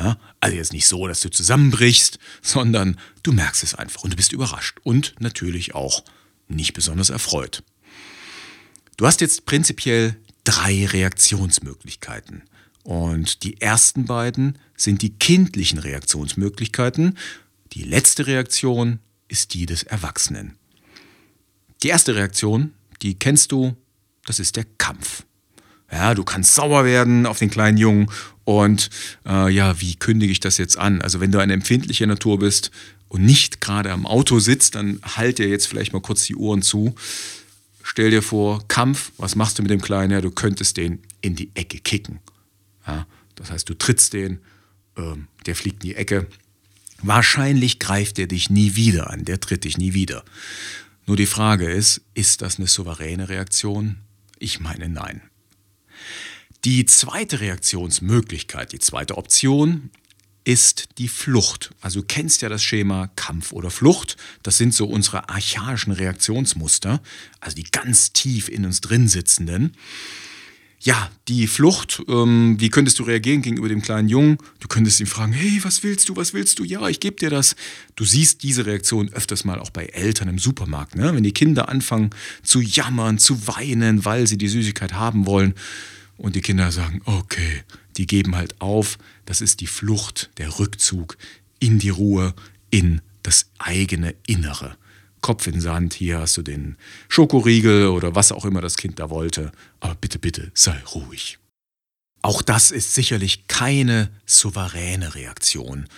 ja? 0.00 0.18
Also 0.40 0.56
jetzt 0.56 0.72
nicht 0.72 0.86
so, 0.86 1.06
dass 1.06 1.20
du 1.20 1.30
zusammenbrichst, 1.30 2.18
sondern 2.40 2.98
du 3.22 3.32
merkst 3.32 3.62
es 3.62 3.74
einfach 3.74 4.02
und 4.02 4.12
du 4.12 4.16
bist 4.16 4.32
überrascht 4.32 4.78
und 4.82 5.14
natürlich 5.20 5.74
auch 5.74 6.04
nicht 6.48 6.72
besonders 6.72 7.10
erfreut. 7.10 7.62
Du 8.96 9.06
hast 9.06 9.20
jetzt 9.20 9.46
prinzipiell 9.46 10.16
drei 10.44 10.86
Reaktionsmöglichkeiten. 10.86 12.42
Und 12.82 13.44
die 13.44 13.60
ersten 13.60 14.06
beiden 14.06 14.58
sind 14.74 15.02
die 15.02 15.10
kindlichen 15.10 15.78
Reaktionsmöglichkeiten. 15.78 17.18
Die 17.72 17.82
letzte 17.82 18.26
Reaktion 18.26 19.00
ist 19.28 19.52
die 19.52 19.66
des 19.66 19.82
Erwachsenen. 19.82 20.56
Die 21.82 21.88
erste 21.88 22.14
Reaktion, 22.14 22.72
die 23.02 23.18
kennst 23.18 23.52
du, 23.52 23.76
das 24.24 24.40
ist 24.40 24.56
der 24.56 24.64
Kampf. 24.78 25.24
Ja, 25.92 26.14
du 26.14 26.24
kannst 26.24 26.54
sauer 26.54 26.84
werden 26.84 27.26
auf 27.26 27.38
den 27.38 27.50
kleinen 27.50 27.76
Jungen 27.76 28.10
und 28.50 28.90
äh, 29.26 29.48
ja, 29.48 29.80
wie 29.80 29.94
kündige 29.94 30.32
ich 30.32 30.40
das 30.40 30.58
jetzt 30.58 30.76
an? 30.76 31.00
Also 31.02 31.20
wenn 31.20 31.30
du 31.30 31.38
eine 31.38 31.52
empfindliche 31.52 32.04
Natur 32.08 32.40
bist 32.40 32.72
und 33.06 33.24
nicht 33.24 33.60
gerade 33.60 33.92
am 33.92 34.06
Auto 34.06 34.40
sitzt, 34.40 34.74
dann 34.74 34.98
halt 35.04 35.38
dir 35.38 35.46
jetzt 35.46 35.66
vielleicht 35.68 35.92
mal 35.92 36.02
kurz 36.02 36.24
die 36.24 36.34
Ohren 36.34 36.60
zu. 36.60 36.96
Stell 37.84 38.10
dir 38.10 38.22
vor, 38.22 38.66
Kampf, 38.66 39.12
was 39.18 39.36
machst 39.36 39.60
du 39.60 39.62
mit 39.62 39.70
dem 39.70 39.80
Kleinen? 39.80 40.10
Ja, 40.10 40.20
du 40.20 40.32
könntest 40.32 40.78
den 40.78 40.98
in 41.20 41.36
die 41.36 41.52
Ecke 41.54 41.78
kicken. 41.78 42.18
Ja, 42.88 43.06
das 43.36 43.52
heißt, 43.52 43.68
du 43.68 43.74
trittst 43.74 44.14
den, 44.14 44.40
äh, 44.96 45.14
der 45.46 45.54
fliegt 45.54 45.84
in 45.84 45.90
die 45.90 45.94
Ecke. 45.94 46.26
Wahrscheinlich 47.02 47.78
greift 47.78 48.18
er 48.18 48.26
dich 48.26 48.50
nie 48.50 48.74
wieder 48.74 49.10
an, 49.10 49.24
der 49.24 49.38
tritt 49.38 49.62
dich 49.62 49.78
nie 49.78 49.94
wieder. 49.94 50.24
Nur 51.06 51.16
die 51.16 51.26
Frage 51.26 51.70
ist, 51.70 52.00
ist 52.14 52.42
das 52.42 52.58
eine 52.58 52.66
souveräne 52.66 53.28
Reaktion? 53.28 53.98
Ich 54.40 54.58
meine 54.58 54.88
nein. 54.88 55.22
Die 56.64 56.84
zweite 56.84 57.40
Reaktionsmöglichkeit, 57.40 58.72
die 58.72 58.78
zweite 58.78 59.16
Option 59.16 59.88
ist 60.44 60.88
die 60.98 61.08
Flucht. 61.08 61.70
Also 61.80 62.00
du 62.00 62.06
kennst 62.06 62.42
ja 62.42 62.50
das 62.50 62.62
Schema 62.62 63.10
Kampf 63.16 63.52
oder 63.52 63.70
Flucht. 63.70 64.18
Das 64.42 64.58
sind 64.58 64.74
so 64.74 64.86
unsere 64.86 65.30
archaischen 65.30 65.92
Reaktionsmuster, 65.92 67.00
also 67.40 67.56
die 67.56 67.64
ganz 67.64 68.12
tief 68.12 68.48
in 68.50 68.66
uns 68.66 68.82
drin 68.82 69.08
sitzenden. 69.08 69.74
ja, 70.82 71.10
die 71.28 71.46
Flucht, 71.46 72.02
ähm, 72.08 72.56
wie 72.58 72.70
könntest 72.70 72.98
du 72.98 73.02
reagieren 73.04 73.42
gegenüber 73.42 73.68
dem 73.68 73.82
kleinen 73.82 74.08
Jungen? 74.08 74.38
Du 74.60 74.68
könntest 74.68 74.98
ihn 75.00 75.06
fragen, 75.06 75.32
hey, 75.32 75.60
was 75.62 75.82
willst 75.82 76.08
du, 76.08 76.16
was 76.16 76.32
willst 76.32 76.58
du? 76.58 76.64
Ja, 76.64 76.88
ich 76.88 77.00
gebe 77.00 77.16
dir 77.16 77.28
das. 77.28 77.54
Du 77.96 78.04
siehst 78.04 78.42
diese 78.42 78.64
Reaktion 78.64 79.12
öfters 79.12 79.44
mal 79.44 79.60
auch 79.60 79.70
bei 79.70 79.86
Eltern 79.86 80.28
im 80.28 80.38
Supermarkt, 80.38 80.94
ne? 80.94 81.14
wenn 81.14 81.22
die 81.22 81.32
Kinder 81.32 81.68
anfangen 81.68 82.10
zu 82.42 82.60
jammern, 82.60 83.18
zu 83.18 83.46
weinen, 83.46 84.04
weil 84.04 84.26
sie 84.26 84.38
die 84.38 84.48
Süßigkeit 84.48 84.94
haben 84.94 85.26
wollen 85.26 85.54
und 86.20 86.36
die 86.36 86.42
Kinder 86.42 86.70
sagen, 86.70 87.00
okay, 87.06 87.62
die 87.96 88.06
geben 88.06 88.36
halt 88.36 88.60
auf, 88.60 88.98
das 89.24 89.40
ist 89.40 89.60
die 89.60 89.66
Flucht, 89.66 90.30
der 90.36 90.58
Rückzug 90.58 91.16
in 91.60 91.78
die 91.78 91.88
Ruhe, 91.88 92.34
in 92.70 93.00
das 93.22 93.46
eigene 93.58 94.14
Innere. 94.26 94.76
Kopf 95.22 95.46
in 95.46 95.60
Sand, 95.60 95.94
hier 95.94 96.18
hast 96.18 96.36
du 96.36 96.42
den 96.42 96.76
Schokoriegel 97.08 97.88
oder 97.88 98.14
was 98.14 98.32
auch 98.32 98.44
immer 98.44 98.60
das 98.60 98.76
Kind 98.76 98.98
da 98.98 99.08
wollte. 99.08 99.50
Aber 99.80 99.94
bitte, 99.94 100.18
bitte, 100.18 100.50
sei 100.54 100.78
ruhig. 100.94 101.38
Auch 102.22 102.42
das 102.42 102.70
ist 102.70 102.94
sicherlich 102.94 103.46
keine 103.46 104.10
souveräne 104.26 105.14
Reaktion. 105.14 105.88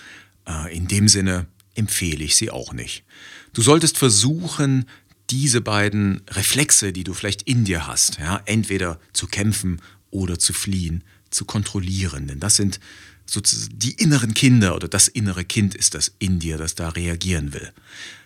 Äh, 0.47 0.75
in 0.75 0.87
dem 0.87 1.09
Sinne 1.09 1.47
empfehle 1.75 2.23
ich 2.23 2.35
sie 2.35 2.49
auch 2.49 2.71
nicht. 2.71 3.03
Du 3.51 3.61
solltest 3.61 3.97
versuchen, 3.97 4.85
diese 5.29 5.61
beiden 5.61 6.21
Reflexe, 6.29 6.93
die 6.93 7.03
du 7.03 7.13
vielleicht 7.13 7.41
in 7.43 7.65
dir 7.65 7.87
hast, 7.87 8.19
ja, 8.19 8.41
entweder 8.45 8.99
zu 9.13 9.27
kämpfen 9.27 9.81
oder 10.13 10.39
zu 10.39 10.53
fliehen, 10.53 11.03
zu 11.29 11.45
kontrollieren. 11.45 12.27
Denn 12.27 12.39
das 12.39 12.55
sind 12.55 12.79
sozusagen 13.25 13.77
die 13.77 13.93
inneren 13.93 14.33
Kinder 14.33 14.75
oder 14.75 14.87
das 14.87 15.07
innere 15.07 15.43
Kind 15.43 15.75
ist 15.75 15.95
das 15.95 16.13
in 16.19 16.39
dir, 16.39 16.57
das 16.57 16.75
da 16.75 16.89
reagieren 16.89 17.53
will. 17.53 17.71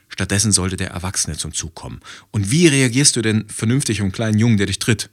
Stattdessen 0.10 0.52
sollte 0.52 0.78
der 0.78 0.92
Erwachsene 0.92 1.38
zum 1.38 1.54
Zug 1.54 1.76
kommen. 1.76 2.00
Und 2.32 2.52
wie 2.52 2.68
reagierst 2.68 3.16
du 3.16 3.22
denn 3.22 3.48
vernünftig 3.50 4.00
auf 4.00 4.06
einen 4.06 4.12
kleinen 4.12 4.40
Jungen, 4.40 4.58
der 4.58 4.68
dich 4.68 4.80
tritt? 4.80 5.10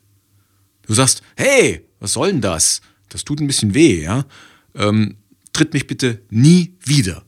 Du 0.86 0.94
sagst, 0.94 1.22
hey, 1.36 1.86
was 1.98 2.12
soll 2.12 2.30
denn 2.30 2.40
das? 2.40 2.80
Das 3.08 3.24
tut 3.24 3.40
ein 3.40 3.46
bisschen 3.46 3.74
weh, 3.74 4.02
ja? 4.02 4.26
Ähm, 4.74 5.16
tritt 5.52 5.72
mich 5.72 5.86
bitte 5.86 6.22
nie 6.30 6.76
wieder. 6.84 7.24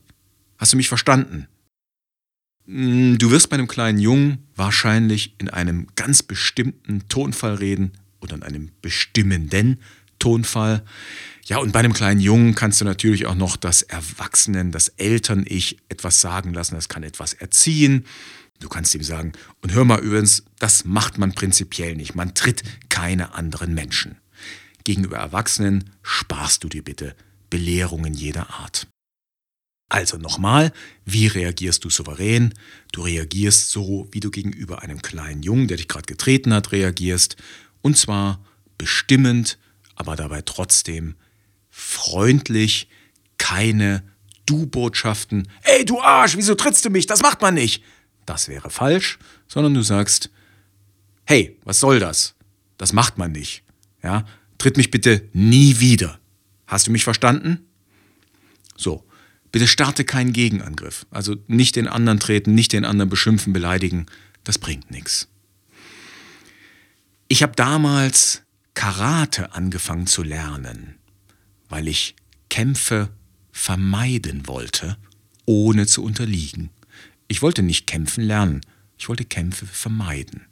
Hast 0.57 0.73
du 0.73 0.77
mich 0.77 0.87
verstanden? 0.87 1.47
Hm, 2.65 3.17
du 3.17 3.31
wirst 3.31 3.49
bei 3.49 3.55
einem 3.55 3.67
kleinen 3.67 3.99
Jungen 3.99 4.39
wahrscheinlich 4.55 5.35
in 5.37 5.49
einem 5.49 5.87
ganz 5.95 6.23
bestimmten 6.23 7.07
Tonfall 7.09 7.55
reden 7.55 7.93
oder 8.21 8.35
in 8.35 8.43
einem 8.43 8.71
bestimmenden 8.81 9.81
Tonfall. 10.19 10.83
Ja, 11.45 11.57
und 11.59 11.71
bei 11.71 11.79
einem 11.79 11.93
kleinen 11.93 12.19
Jungen 12.19 12.55
kannst 12.55 12.81
du 12.81 12.85
natürlich 12.85 13.25
auch 13.25 13.35
noch 13.35 13.55
das 13.55 13.81
Erwachsenen, 13.81 14.71
das 14.71 14.89
Eltern-Ich 14.89 15.77
etwas 15.89 16.19
sagen 16.19 16.53
lassen, 16.53 16.75
das 16.75 16.89
kann 16.89 17.03
etwas 17.03 17.33
erziehen. 17.33 18.05
Du 18.59 18.69
kannst 18.69 18.95
ihm 18.95 19.03
sagen, 19.03 19.33
und 19.61 19.73
hör 19.73 19.85
mal 19.85 19.99
übrigens, 19.99 20.43
das 20.59 20.83
macht 20.83 21.17
man 21.17 21.33
prinzipiell 21.33 21.95
nicht. 21.95 22.15
Man 22.15 22.33
tritt 22.33 22.63
keine 22.89 23.33
anderen 23.35 23.73
Menschen. 23.73 24.17
Gegenüber 24.83 25.17
Erwachsenen 25.17 25.91
sparst 26.01 26.63
du 26.63 26.69
dir 26.69 26.83
bitte 26.83 27.15
Belehrungen 27.49 28.13
jeder 28.13 28.49
Art. 28.49 28.87
Also 29.89 30.17
nochmal, 30.17 30.73
wie 31.05 31.27
reagierst 31.27 31.85
du 31.85 31.89
souverän? 31.89 32.53
Du 32.91 33.03
reagierst 33.03 33.69
so, 33.69 34.09
wie 34.11 34.19
du 34.19 34.31
gegenüber 34.31 34.81
einem 34.81 35.01
kleinen 35.01 35.43
Jungen, 35.43 35.67
der 35.67 35.77
dich 35.77 35.87
gerade 35.87 36.05
getreten 36.05 36.53
hat, 36.53 36.73
reagierst. 36.73 37.37
Und 37.87 37.95
zwar 37.95 38.43
bestimmend, 38.77 39.57
aber 39.95 40.17
dabei 40.17 40.41
trotzdem 40.41 41.15
freundlich, 41.69 42.89
keine 43.37 44.03
Du-Botschaften. 44.45 45.47
Ey, 45.63 45.85
du 45.85 46.01
Arsch, 46.01 46.35
wieso 46.35 46.55
trittst 46.55 46.83
du 46.83 46.89
mich? 46.89 47.05
Das 47.05 47.21
macht 47.21 47.41
man 47.41 47.53
nicht. 47.53 47.81
Das 48.25 48.49
wäre 48.49 48.69
falsch, 48.69 49.19
sondern 49.47 49.73
du 49.73 49.83
sagst, 49.83 50.31
hey, 51.23 51.57
was 51.63 51.79
soll 51.79 51.99
das? 51.99 52.35
Das 52.77 52.91
macht 52.91 53.17
man 53.17 53.31
nicht. 53.31 53.63
Ja, 54.03 54.25
tritt 54.57 54.75
mich 54.75 54.91
bitte 54.91 55.29
nie 55.31 55.79
wieder. 55.79 56.19
Hast 56.65 56.87
du 56.87 56.91
mich 56.91 57.05
verstanden? 57.05 57.67
So, 58.75 59.07
bitte 59.53 59.65
starte 59.65 60.03
keinen 60.03 60.33
Gegenangriff. 60.33 61.05
Also 61.09 61.37
nicht 61.47 61.77
den 61.77 61.87
anderen 61.87 62.19
treten, 62.19 62.53
nicht 62.53 62.73
den 62.73 62.83
anderen 62.83 63.09
beschimpfen, 63.09 63.53
beleidigen. 63.53 64.07
Das 64.43 64.57
bringt 64.57 64.91
nichts. 64.91 65.29
Ich 67.29 67.43
habe 67.43 67.53
damals 67.55 68.43
Karate 68.73 69.53
angefangen 69.53 70.07
zu 70.07 70.23
lernen, 70.23 70.95
weil 71.67 71.89
ich 71.89 72.15
Kämpfe 72.49 73.09
vermeiden 73.51 74.47
wollte, 74.47 74.97
ohne 75.45 75.87
zu 75.87 76.03
unterliegen. 76.03 76.69
Ich 77.27 77.41
wollte 77.41 77.63
nicht 77.63 77.85
kämpfen 77.85 78.23
lernen, 78.23 78.61
ich 78.97 79.09
wollte 79.09 79.25
Kämpfe 79.25 79.65
vermeiden. 79.65 80.45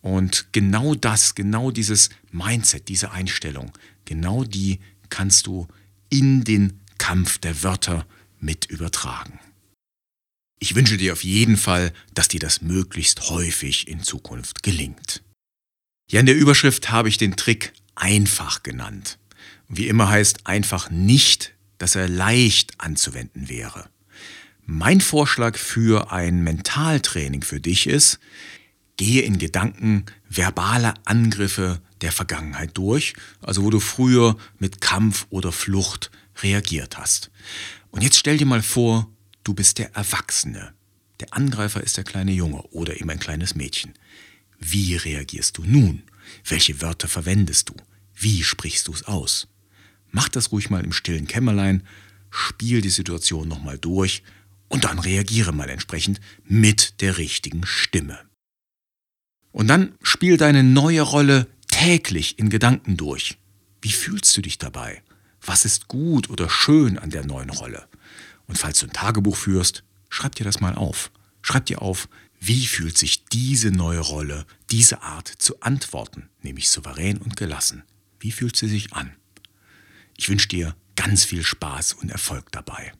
Und 0.00 0.52
genau 0.52 0.94
das, 0.94 1.34
genau 1.34 1.72
dieses 1.72 2.10
Mindset, 2.30 2.88
diese 2.88 3.10
Einstellung, 3.10 3.72
genau 4.04 4.44
die 4.44 4.78
kannst 5.08 5.48
du 5.48 5.66
in 6.10 6.44
den 6.44 6.80
Kampf 6.98 7.38
der 7.38 7.64
Wörter 7.64 8.06
mit 8.38 8.66
übertragen. 8.66 9.40
Ich 10.60 10.76
wünsche 10.76 10.96
dir 10.96 11.12
auf 11.12 11.24
jeden 11.24 11.56
Fall, 11.56 11.92
dass 12.14 12.28
dir 12.28 12.40
das 12.40 12.62
möglichst 12.62 13.30
häufig 13.30 13.88
in 13.88 14.02
Zukunft 14.02 14.62
gelingt. 14.62 15.22
Ja, 16.10 16.20
in 16.20 16.26
der 16.26 16.36
Überschrift 16.36 16.90
habe 16.90 17.10
ich 17.10 17.18
den 17.18 17.36
Trick 17.36 17.74
einfach 17.94 18.62
genannt. 18.62 19.18
Wie 19.68 19.88
immer 19.88 20.08
heißt 20.08 20.46
einfach 20.46 20.88
nicht, 20.88 21.52
dass 21.76 21.96
er 21.96 22.08
leicht 22.08 22.80
anzuwenden 22.80 23.50
wäre. 23.50 23.90
Mein 24.64 25.02
Vorschlag 25.02 25.58
für 25.58 26.10
ein 26.10 26.42
Mentaltraining 26.42 27.42
für 27.42 27.60
dich 27.60 27.86
ist, 27.86 28.20
gehe 28.96 29.20
in 29.20 29.38
Gedanken 29.38 30.06
verbale 30.30 30.94
Angriffe 31.04 31.82
der 32.00 32.12
Vergangenheit 32.12 32.70
durch, 32.78 33.12
also 33.42 33.62
wo 33.64 33.70
du 33.70 33.78
früher 33.78 34.38
mit 34.58 34.80
Kampf 34.80 35.26
oder 35.28 35.52
Flucht 35.52 36.10
reagiert 36.42 36.96
hast. 36.96 37.30
Und 37.90 38.02
jetzt 38.02 38.16
stell 38.16 38.38
dir 38.38 38.46
mal 38.46 38.62
vor, 38.62 39.10
du 39.44 39.52
bist 39.52 39.76
der 39.76 39.94
Erwachsene. 39.94 40.72
Der 41.20 41.34
Angreifer 41.34 41.82
ist 41.82 41.98
der 41.98 42.04
kleine 42.04 42.32
Junge 42.32 42.62
oder 42.68 42.98
eben 42.98 43.10
ein 43.10 43.20
kleines 43.20 43.54
Mädchen. 43.54 43.92
Wie 44.58 44.96
reagierst 44.96 45.58
du 45.58 45.64
nun? 45.64 46.02
Welche 46.44 46.80
Wörter 46.82 47.08
verwendest 47.08 47.68
du? 47.70 47.74
Wie 48.14 48.42
sprichst 48.42 48.88
du 48.88 48.92
es 48.92 49.04
aus? 49.04 49.48
Mach 50.10 50.28
das 50.28 50.52
ruhig 50.52 50.70
mal 50.70 50.84
im 50.84 50.92
stillen 50.92 51.26
Kämmerlein, 51.26 51.84
spiel 52.30 52.80
die 52.80 52.90
Situation 52.90 53.48
nochmal 53.48 53.78
durch 53.78 54.22
und 54.68 54.84
dann 54.84 54.98
reagiere 54.98 55.52
mal 55.52 55.68
entsprechend 55.70 56.20
mit 56.44 57.00
der 57.00 57.18
richtigen 57.18 57.64
Stimme. 57.64 58.18
Und 59.52 59.68
dann 59.68 59.94
spiel 60.02 60.36
deine 60.36 60.62
neue 60.62 61.02
Rolle 61.02 61.46
täglich 61.68 62.38
in 62.38 62.50
Gedanken 62.50 62.96
durch. 62.96 63.38
Wie 63.80 63.92
fühlst 63.92 64.36
du 64.36 64.42
dich 64.42 64.58
dabei? 64.58 65.02
Was 65.40 65.64
ist 65.64 65.88
gut 65.88 66.28
oder 66.30 66.50
schön 66.50 66.98
an 66.98 67.10
der 67.10 67.24
neuen 67.24 67.50
Rolle? 67.50 67.88
Und 68.46 68.58
falls 68.58 68.80
du 68.80 68.86
ein 68.86 68.92
Tagebuch 68.92 69.36
führst, 69.36 69.84
schreib 70.08 70.34
dir 70.34 70.44
das 70.44 70.60
mal 70.60 70.74
auf. 70.74 71.10
Schreib 71.42 71.66
dir 71.66 71.80
auf, 71.80 72.08
wie 72.40 72.66
fühlt 72.66 72.96
sich 72.96 73.24
diese 73.24 73.70
neue 73.70 74.00
Rolle, 74.00 74.46
diese 74.70 75.02
Art 75.02 75.28
zu 75.28 75.60
antworten, 75.60 76.30
nämlich 76.42 76.70
souverän 76.70 77.18
und 77.18 77.36
gelassen? 77.36 77.82
Wie 78.20 78.32
fühlt 78.32 78.56
sie 78.56 78.68
sich 78.68 78.92
an? 78.92 79.12
Ich 80.16 80.28
wünsche 80.28 80.48
dir 80.48 80.74
ganz 80.96 81.24
viel 81.24 81.44
Spaß 81.44 81.92
und 81.94 82.10
Erfolg 82.10 82.52
dabei. 82.52 82.92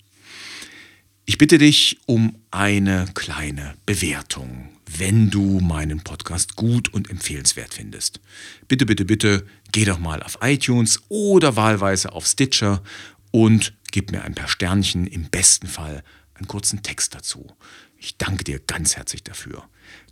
Ich 1.31 1.37
bitte 1.37 1.57
dich 1.57 1.97
um 2.07 2.35
eine 2.51 3.05
kleine 3.13 3.75
Bewertung, 3.85 4.67
wenn 4.97 5.29
du 5.29 5.61
meinen 5.61 6.01
Podcast 6.01 6.57
gut 6.57 6.93
und 6.93 7.09
empfehlenswert 7.09 7.73
findest. 7.73 8.19
Bitte, 8.67 8.85
bitte, 8.85 9.05
bitte, 9.05 9.47
geh 9.71 9.85
doch 9.85 9.97
mal 9.97 10.21
auf 10.23 10.39
iTunes 10.41 10.99
oder 11.07 11.55
wahlweise 11.55 12.11
auf 12.11 12.25
Stitcher 12.25 12.83
und 13.31 13.73
gib 13.93 14.11
mir 14.11 14.25
ein 14.25 14.35
paar 14.35 14.49
Sternchen, 14.49 15.07
im 15.07 15.29
besten 15.29 15.67
Fall 15.67 16.03
einen 16.33 16.49
kurzen 16.49 16.83
Text 16.83 17.15
dazu. 17.15 17.47
Ich 17.95 18.17
danke 18.17 18.43
dir 18.43 18.59
ganz 18.59 18.97
herzlich 18.97 19.23
dafür. 19.23 19.63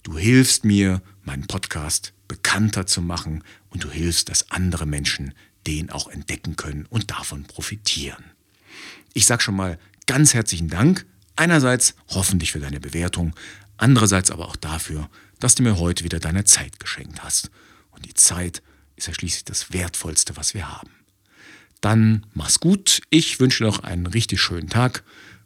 Du 0.03 0.17
hilfst 0.17 0.63
mir, 0.63 1.01
meinen 1.23 1.47
Podcast 1.47 2.13
bekannter 2.29 2.87
zu 2.87 3.01
machen 3.01 3.43
und 3.71 3.83
du 3.83 3.89
hilfst, 3.89 4.29
dass 4.29 4.51
andere 4.51 4.85
Menschen 4.85 5.33
den 5.67 5.89
auch 5.89 6.07
entdecken 6.07 6.55
können 6.55 6.85
und 6.89 7.11
davon 7.11 7.43
profitieren. 7.43 8.23
Ich 9.13 9.25
sage 9.25 9.41
schon 9.41 9.57
mal 9.57 9.77
ganz 10.09 10.33
herzlichen 10.33 10.69
Dank. 10.69 11.05
Einerseits 11.39 11.95
hoffentlich 12.09 12.51
für 12.51 12.59
deine 12.59 12.81
Bewertung, 12.81 13.33
andererseits 13.77 14.29
aber 14.29 14.49
auch 14.49 14.57
dafür, 14.57 15.09
dass 15.39 15.55
du 15.55 15.63
mir 15.63 15.79
heute 15.79 16.03
wieder 16.03 16.19
deine 16.19 16.43
Zeit 16.43 16.81
geschenkt 16.81 17.23
hast. 17.23 17.49
Und 17.91 18.05
die 18.05 18.13
Zeit 18.13 18.61
ist 18.97 19.07
ja 19.07 19.13
schließlich 19.13 19.45
das 19.45 19.71
Wertvollste, 19.71 20.35
was 20.35 20.53
wir 20.53 20.67
haben. 20.67 20.89
Dann 21.79 22.25
mach's 22.33 22.59
gut. 22.59 22.99
Ich 23.09 23.39
wünsche 23.39 23.63
dir 23.63 23.69
noch 23.69 23.79
einen 23.79 24.05
richtig 24.05 24.41
schönen 24.41 24.67
Tag. 24.67 25.05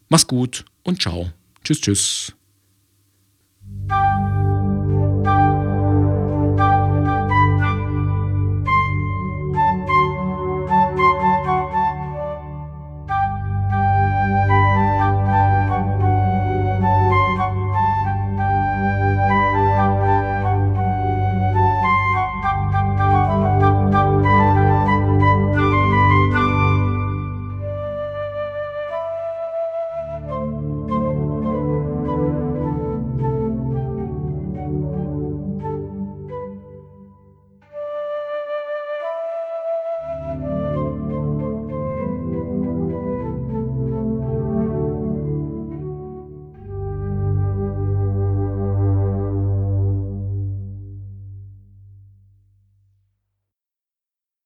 Mach's 0.09 0.25
gut 0.25 0.65
und 0.81 0.99
ciao. 0.99 1.31
Tschüss, 1.63 1.81
tschüss. 1.81 2.33